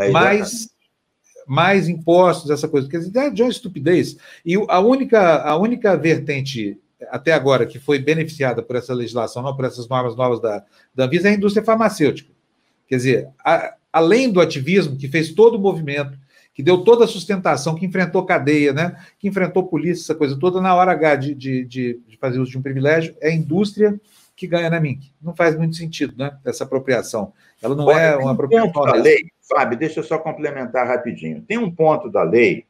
É, 0.06 0.10
mais, 0.10 0.68
mais 1.46 1.88
impostos, 1.88 2.50
essa 2.50 2.68
coisa. 2.68 2.88
Quer 2.88 2.98
dizer, 2.98 3.18
é 3.18 3.30
de 3.30 3.42
uma 3.42 3.50
estupidez. 3.50 4.16
E 4.44 4.54
a 4.68 4.80
única, 4.80 5.42
a 5.42 5.56
única 5.56 5.96
vertente 5.96 6.78
até 7.10 7.32
agora 7.32 7.66
que 7.66 7.78
foi 7.78 7.98
beneficiada 7.98 8.62
por 8.62 8.76
essa 8.76 8.92
legislação, 8.92 9.42
não 9.42 9.56
por 9.56 9.64
essas 9.64 9.88
normas 9.88 10.14
novas 10.16 10.40
da, 10.40 10.62
da 10.94 11.04
Anvisa, 11.04 11.28
é 11.28 11.32
a 11.32 11.34
indústria 11.34 11.64
farmacêutica. 11.64 12.30
Quer 12.86 12.96
dizer, 12.96 13.28
a, 13.44 13.74
além 13.92 14.30
do 14.30 14.40
ativismo, 14.40 14.96
que 14.96 15.08
fez 15.08 15.32
todo 15.32 15.56
o 15.56 15.60
movimento, 15.60 16.18
que 16.52 16.62
deu 16.62 16.78
toda 16.84 17.04
a 17.04 17.08
sustentação, 17.08 17.74
que 17.74 17.86
enfrentou 17.86 18.24
cadeia, 18.26 18.72
né? 18.72 18.96
que 19.18 19.28
enfrentou 19.28 19.66
polícia, 19.66 20.02
essa 20.02 20.14
coisa 20.14 20.38
toda, 20.38 20.60
na 20.60 20.74
hora 20.74 20.92
H 20.92 21.16
de, 21.16 21.34
de, 21.34 21.64
de, 21.64 22.16
fazer 22.20 22.38
uso 22.38 22.50
de 22.50 22.58
um 22.58 22.62
privilégio, 22.62 23.14
é 23.20 23.28
a 23.28 23.34
indústria 23.34 23.98
que 24.40 24.46
ganha 24.46 24.70
na 24.70 24.80
MINC. 24.80 25.12
Não 25.20 25.36
faz 25.36 25.54
muito 25.54 25.76
sentido, 25.76 26.16
né? 26.16 26.38
Essa 26.46 26.64
apropriação. 26.64 27.34
Ela 27.62 27.74
não 27.76 27.84
Olha, 27.84 28.00
é 28.00 28.16
uma 28.16 28.32
apropriação. 28.32 28.72
Ponto 28.72 28.90
da 28.90 28.94
lei, 28.94 29.30
Fábio, 29.46 29.78
deixa 29.78 30.00
eu 30.00 30.04
só 30.04 30.16
complementar 30.16 30.86
rapidinho. 30.86 31.42
Tem 31.42 31.58
um 31.58 31.70
ponto 31.70 32.08
da 32.10 32.22
lei 32.22 32.64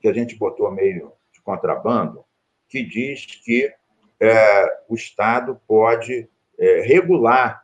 que 0.00 0.08
a 0.08 0.12
gente 0.12 0.34
botou 0.34 0.68
meio 0.72 1.12
de 1.32 1.40
contrabando, 1.40 2.24
que 2.68 2.82
diz 2.82 3.26
que 3.26 3.72
é, 4.18 4.78
o 4.88 4.96
Estado 4.96 5.60
pode 5.68 6.28
é, 6.58 6.80
regular 6.80 7.62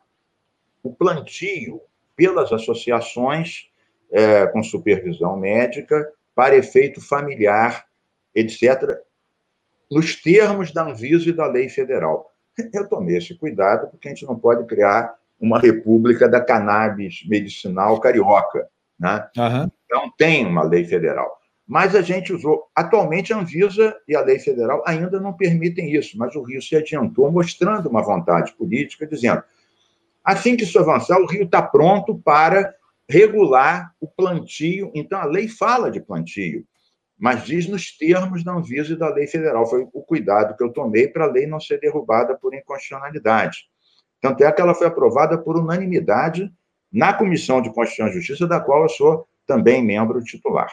o 0.80 0.94
plantio 0.94 1.80
pelas 2.14 2.52
associações 2.52 3.68
é, 4.12 4.46
com 4.46 4.62
supervisão 4.62 5.36
médica 5.36 6.08
para 6.36 6.54
efeito 6.54 7.00
familiar, 7.00 7.84
etc., 8.32 8.96
nos 9.90 10.14
termos 10.22 10.72
da 10.72 10.84
Anvisa 10.84 11.28
e 11.28 11.32
da 11.32 11.48
lei 11.48 11.68
federal. 11.68 12.32
Eu 12.72 12.88
tomei 12.88 13.16
esse 13.16 13.34
cuidado 13.34 13.88
porque 13.88 14.08
a 14.08 14.10
gente 14.10 14.26
não 14.26 14.38
pode 14.38 14.64
criar 14.66 15.14
uma 15.40 15.58
república 15.58 16.28
da 16.28 16.40
cannabis 16.40 17.24
medicinal 17.26 18.00
carioca. 18.00 18.68
Né? 18.98 19.26
Uhum. 19.36 19.70
Então, 19.84 20.12
tem 20.16 20.46
uma 20.46 20.62
lei 20.62 20.84
federal. 20.84 21.38
Mas 21.66 21.94
a 21.94 22.02
gente 22.02 22.32
usou. 22.32 22.64
Atualmente, 22.74 23.32
a 23.32 23.38
Anvisa 23.38 23.96
e 24.06 24.14
a 24.14 24.20
lei 24.20 24.38
federal 24.38 24.82
ainda 24.86 25.18
não 25.18 25.32
permitem 25.32 25.92
isso, 25.94 26.18
mas 26.18 26.34
o 26.34 26.42
Rio 26.42 26.60
se 26.60 26.76
adiantou, 26.76 27.30
mostrando 27.32 27.88
uma 27.88 28.02
vontade 28.02 28.52
política, 28.52 29.06
dizendo: 29.06 29.42
Assim 30.22 30.56
que 30.56 30.64
isso 30.64 30.78
avançar, 30.78 31.18
o 31.18 31.26
Rio 31.26 31.44
está 31.44 31.62
pronto 31.62 32.18
para 32.18 32.74
regular 33.08 33.94
o 34.00 34.06
plantio. 34.06 34.90
Então, 34.94 35.18
a 35.18 35.24
lei 35.24 35.48
fala 35.48 35.90
de 35.90 36.00
plantio. 36.00 36.66
Mas 37.18 37.44
diz 37.44 37.66
nos 37.68 37.96
termos 37.96 38.42
da 38.42 38.52
Anvisa 38.52 38.92
e 38.92 38.96
da 38.96 39.08
lei 39.08 39.26
federal. 39.26 39.66
Foi 39.66 39.86
o 39.92 40.02
cuidado 40.02 40.56
que 40.56 40.62
eu 40.62 40.72
tomei 40.72 41.08
para 41.08 41.24
a 41.24 41.30
lei 41.30 41.46
não 41.46 41.60
ser 41.60 41.80
derrubada 41.80 42.36
por 42.36 42.54
inconstitucionalidade. 42.54 43.66
Tanto 44.20 44.42
é 44.42 44.50
que 44.50 44.60
ela 44.60 44.74
foi 44.74 44.86
aprovada 44.86 45.38
por 45.38 45.56
unanimidade 45.56 46.52
na 46.92 47.12
Comissão 47.12 47.60
de 47.60 47.72
Constituição 47.72 48.08
e 48.08 48.12
Justiça, 48.12 48.46
da 48.46 48.60
qual 48.60 48.82
eu 48.82 48.88
sou 48.88 49.28
também 49.46 49.84
membro 49.84 50.22
titular. 50.22 50.70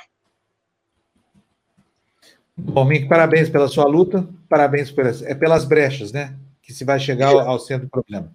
Bom, 2.56 2.86
Mick, 2.86 3.08
parabéns 3.08 3.50
pela 3.50 3.68
sua 3.68 3.86
luta, 3.86 4.28
parabéns 4.48 4.92
pelas, 4.92 5.22
é 5.24 5.34
pelas 5.34 5.66
brechas, 5.66 6.12
né? 6.12 6.36
Que 6.62 6.72
se 6.72 6.86
vai 6.86 7.00
chegar 7.00 7.30
ao, 7.30 7.40
ao 7.40 7.60
centro 7.60 7.88
do 7.88 7.90
problema. 7.90 8.32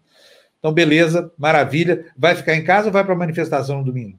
Então, 0.59 0.73
beleza, 0.73 1.33
maravilha. 1.39 2.07
Vai 2.17 2.35
ficar 2.35 2.55
em 2.55 2.65
casa 2.65 2.87
ou 2.87 2.93
vai 2.93 3.05
para 3.05 3.15
a 3.15 3.19
manifestação 3.19 3.79
no 3.79 3.85
domingo? 3.85 4.19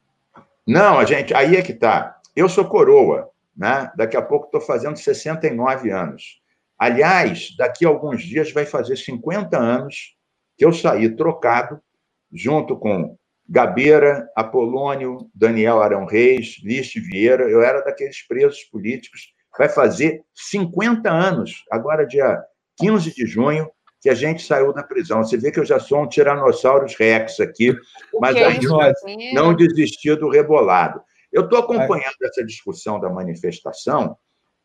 Não, 0.66 0.98
a 0.98 1.06
gente, 1.06 1.34
aí 1.34 1.56
é 1.56 1.62
que 1.62 1.74
tá. 1.74 2.20
Eu 2.36 2.48
sou 2.48 2.66
coroa, 2.66 3.30
né? 3.58 3.92
Daqui 3.96 4.16
a 4.16 4.22
pouco 4.22 4.46
estou 4.46 4.62
fazendo 4.62 4.98
69 4.98 5.90
anos. 5.90 6.42
Aliás, 6.78 7.56
daqui 7.58 7.86
a 7.86 7.90
alguns 7.90 8.22
dias 8.22 8.52
vai 8.52 8.66
fazer 8.66 8.96
50 8.96 9.58
anos 9.58 10.16
que 10.56 10.64
eu 10.64 10.72
saí 10.72 11.10
trocado, 11.16 11.82
junto 12.32 12.78
com 12.78 13.18
Gabeira, 13.50 14.30
Apolônio, 14.36 15.30
Daniel 15.34 15.82
Arão 15.82 16.06
Reis, 16.06 16.58
Liste 16.64 17.00
Vieira. 17.00 17.50
Eu 17.50 17.62
era 17.62 17.82
daqueles 17.82 18.26
presos 18.28 18.64
políticos. 18.66 19.34
Vai 19.58 19.70
fazer 19.70 20.22
50 20.36 21.10
anos, 21.10 21.64
agora 21.72 22.06
dia 22.06 22.40
15 22.78 23.16
de 23.16 23.26
junho, 23.26 23.72
que 24.00 24.10
a 24.10 24.14
gente 24.14 24.46
saiu 24.46 24.72
da 24.72 24.84
prisão. 24.84 25.24
Você 25.24 25.38
vê 25.38 25.52
que 25.52 25.60
eu 25.60 25.66
já 25.66 25.80
sou 25.80 26.04
um 26.04 26.08
Tiranossauro 26.08 26.86
Rex 27.00 27.40
aqui, 27.40 27.76
mas 28.20 28.36
ainda 28.36 28.94
não 29.34 29.56
desisti 29.56 30.16
do 30.16 30.30
rebolado. 30.30 31.02
Eu 31.32 31.44
estou 31.44 31.60
acompanhando 31.60 32.16
essa 32.24 32.44
discussão 32.44 33.00
da 33.00 33.10
manifestação 33.10 34.18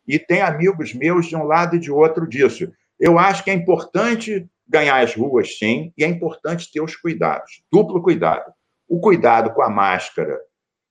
e 0.06 0.18
tem 0.18 0.42
amigos 0.42 0.94
meus 0.94 1.26
de 1.26 1.36
um 1.36 1.44
lado 1.44 1.76
e 1.76 1.78
de 1.78 1.90
outro 1.90 2.26
disso. 2.28 2.72
Eu 2.98 3.18
acho 3.18 3.44
que 3.44 3.50
é 3.50 3.54
importante 3.54 4.48
ganhar 4.66 5.02
as 5.02 5.14
ruas, 5.14 5.58
sim, 5.58 5.92
e 5.96 6.04
é 6.04 6.06
importante 6.06 6.70
ter 6.72 6.80
os 6.80 6.96
cuidados, 6.96 7.62
duplo 7.70 8.02
cuidado. 8.02 8.52
O 8.88 9.00
cuidado 9.00 9.52
com 9.52 9.62
a 9.62 9.70
máscara 9.70 10.38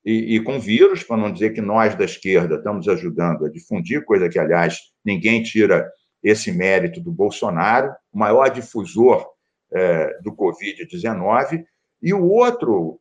e, 0.03 0.35
e 0.35 0.43
com 0.43 0.57
o 0.57 0.59
vírus, 0.59 1.03
para 1.03 1.17
não 1.17 1.31
dizer 1.31 1.51
que 1.53 1.61
nós 1.61 1.95
da 1.95 2.05
esquerda 2.05 2.55
estamos 2.55 2.87
ajudando 2.87 3.45
a 3.45 3.49
difundir, 3.49 4.03
coisa 4.03 4.29
que, 4.29 4.39
aliás, 4.39 4.79
ninguém 5.05 5.41
tira 5.43 5.89
esse 6.23 6.51
mérito 6.51 6.99
do 6.99 7.11
Bolsonaro, 7.11 7.93
o 8.11 8.19
maior 8.19 8.49
difusor 8.49 9.27
é, 9.71 10.19
do 10.21 10.31
Covid-19. 10.31 11.63
E 12.01 12.13
o 12.13 12.23
outro 12.23 12.99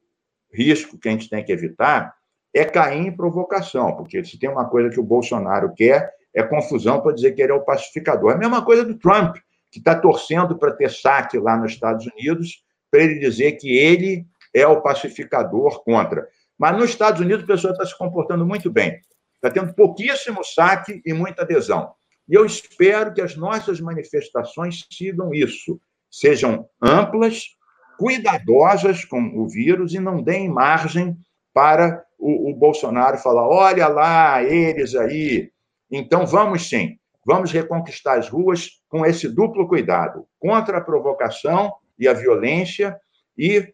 risco 0.52 0.98
que 0.98 1.08
a 1.08 1.12
gente 1.12 1.28
tem 1.28 1.44
que 1.44 1.52
evitar 1.52 2.14
é 2.54 2.64
cair 2.64 3.06
em 3.06 3.16
provocação, 3.16 3.96
porque 3.96 4.24
se 4.24 4.38
tem 4.38 4.50
uma 4.50 4.68
coisa 4.68 4.90
que 4.90 5.00
o 5.00 5.04
Bolsonaro 5.04 5.72
quer, 5.74 6.12
é 6.34 6.42
confusão 6.42 7.00
para 7.00 7.14
dizer 7.14 7.32
que 7.32 7.42
ele 7.42 7.52
é 7.52 7.54
o 7.54 7.64
pacificador. 7.64 8.32
É 8.32 8.34
a 8.34 8.38
mesma 8.38 8.64
coisa 8.64 8.84
do 8.84 8.96
Trump, 8.96 9.36
que 9.70 9.78
está 9.78 9.94
torcendo 9.94 10.56
para 10.58 10.72
ter 10.72 10.90
saque 10.90 11.38
lá 11.38 11.56
nos 11.56 11.72
Estados 11.72 12.06
Unidos, 12.06 12.64
para 12.90 13.02
ele 13.02 13.18
dizer 13.18 13.52
que 13.52 13.76
ele 13.76 14.26
é 14.52 14.66
o 14.66 14.80
pacificador 14.80 15.82
contra. 15.84 16.26
Mas 16.58 16.76
nos 16.76 16.90
Estados 16.90 17.20
Unidos, 17.20 17.44
a 17.44 17.46
pessoa 17.46 17.72
está 17.72 17.86
se 17.86 17.96
comportando 17.96 18.44
muito 18.44 18.70
bem. 18.70 19.00
Está 19.36 19.50
tendo 19.50 19.72
pouquíssimo 19.74 20.44
saque 20.44 21.00
e 21.06 21.12
muita 21.12 21.42
adesão. 21.42 21.92
E 22.28 22.34
eu 22.34 22.44
espero 22.44 23.12
que 23.12 23.20
as 23.20 23.34
nossas 23.36 23.80
manifestações 23.80 24.86
sigam 24.90 25.32
isso, 25.32 25.80
sejam 26.10 26.68
amplas, 26.80 27.56
cuidadosas 27.98 29.04
com 29.04 29.20
o 29.36 29.48
vírus 29.48 29.94
e 29.94 29.98
não 29.98 30.22
deem 30.22 30.48
margem 30.48 31.16
para 31.52 32.04
o, 32.20 32.50
o 32.50 32.54
Bolsonaro 32.54 33.18
falar: 33.18 33.48
olha 33.48 33.88
lá, 33.88 34.42
eles 34.42 34.94
aí. 34.94 35.50
Então, 35.90 36.26
vamos 36.26 36.68
sim, 36.68 36.96
vamos 37.24 37.50
reconquistar 37.50 38.18
as 38.18 38.28
ruas 38.28 38.80
com 38.88 39.04
esse 39.04 39.28
duplo 39.28 39.66
cuidado 39.66 40.26
contra 40.38 40.78
a 40.78 40.84
provocação 40.84 41.72
e 41.98 42.06
a 42.06 42.12
violência 42.12 42.98
e 43.36 43.72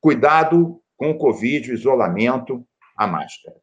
cuidado 0.00 0.80
com 0.96 1.10
o 1.10 1.18
Covid, 1.18 1.70
o 1.70 1.74
isolamento, 1.74 2.66
a 2.96 3.06
máscara. 3.06 3.56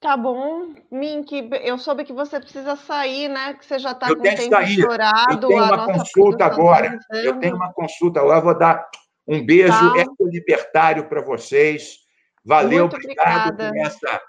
Tá 0.00 0.16
bom, 0.16 0.72
Mink, 0.90 1.50
eu 1.62 1.76
soube 1.76 2.04
que 2.04 2.12
você 2.12 2.40
precisa 2.40 2.74
sair, 2.74 3.28
né? 3.28 3.52
Que 3.52 3.66
você 3.66 3.78
já 3.78 3.90
está 3.92 4.06
com 4.06 4.14
o 4.14 4.22
tempo 4.22 4.40
estourado. 4.40 5.32
Eu 5.32 5.48
tenho 5.48 5.64
uma 5.64 5.86
consulta 5.86 6.44
agora. 6.46 6.98
Tá 7.06 7.16
eu 7.18 7.38
tenho 7.38 7.54
uma 7.54 7.72
consulta 7.72 8.20
agora. 8.20 8.40
Vou 8.40 8.58
dar 8.58 8.88
um 9.28 9.44
beijo 9.44 9.72
tá. 9.72 10.06
libertário 10.20 11.06
para 11.06 11.20
vocês. 11.20 11.98
Valeu, 12.44 12.88
Muito 12.88 12.96
obrigado 12.96 13.52
obrigada. 13.54 13.68
por 13.68 13.78
essa 13.78 14.20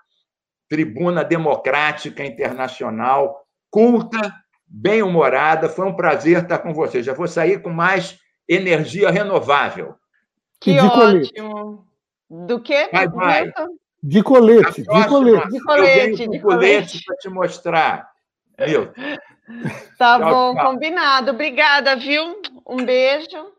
tribuna 0.70 1.24
democrática 1.24 2.24
internacional, 2.24 3.45
culta, 3.70 4.34
bem-humorada. 4.66 5.68
Foi 5.70 5.86
um 5.86 5.95
prazer 5.95 6.43
estar 6.43 6.59
com 6.59 6.74
vocês. 6.74 7.05
Já 7.05 7.14
vou 7.14 7.28
sair 7.28 7.62
com 7.62 7.70
mais 7.70 8.18
energia 8.47 9.09
renovável. 9.09 9.95
Que 10.59 10.74
de 10.74 10.80
ótimo. 10.80 10.91
Colete. 10.91 11.34
Do 12.30 12.62
que? 12.62 12.89
Vai, 12.91 13.07
vai. 13.09 13.51
De 14.03 14.24
colete, 14.24 14.84
próxima, 14.84 15.03
de 15.03 15.09
colete. 15.09 15.49
De 15.49 15.59
colete, 15.62 16.28
de 16.28 16.39
colete 16.39 17.03
para 17.05 17.18
te 17.18 17.30
mostrar. 17.30 18.12
Viu? 18.66 18.91
Tá 19.97 20.18
tchau, 20.18 20.30
bom, 20.30 20.55
tchau. 20.55 20.66
combinado. 20.66 21.32
Obrigada, 21.32 21.95
viu? 21.95 22.41
Um 22.66 22.86
beijo. 22.86 23.51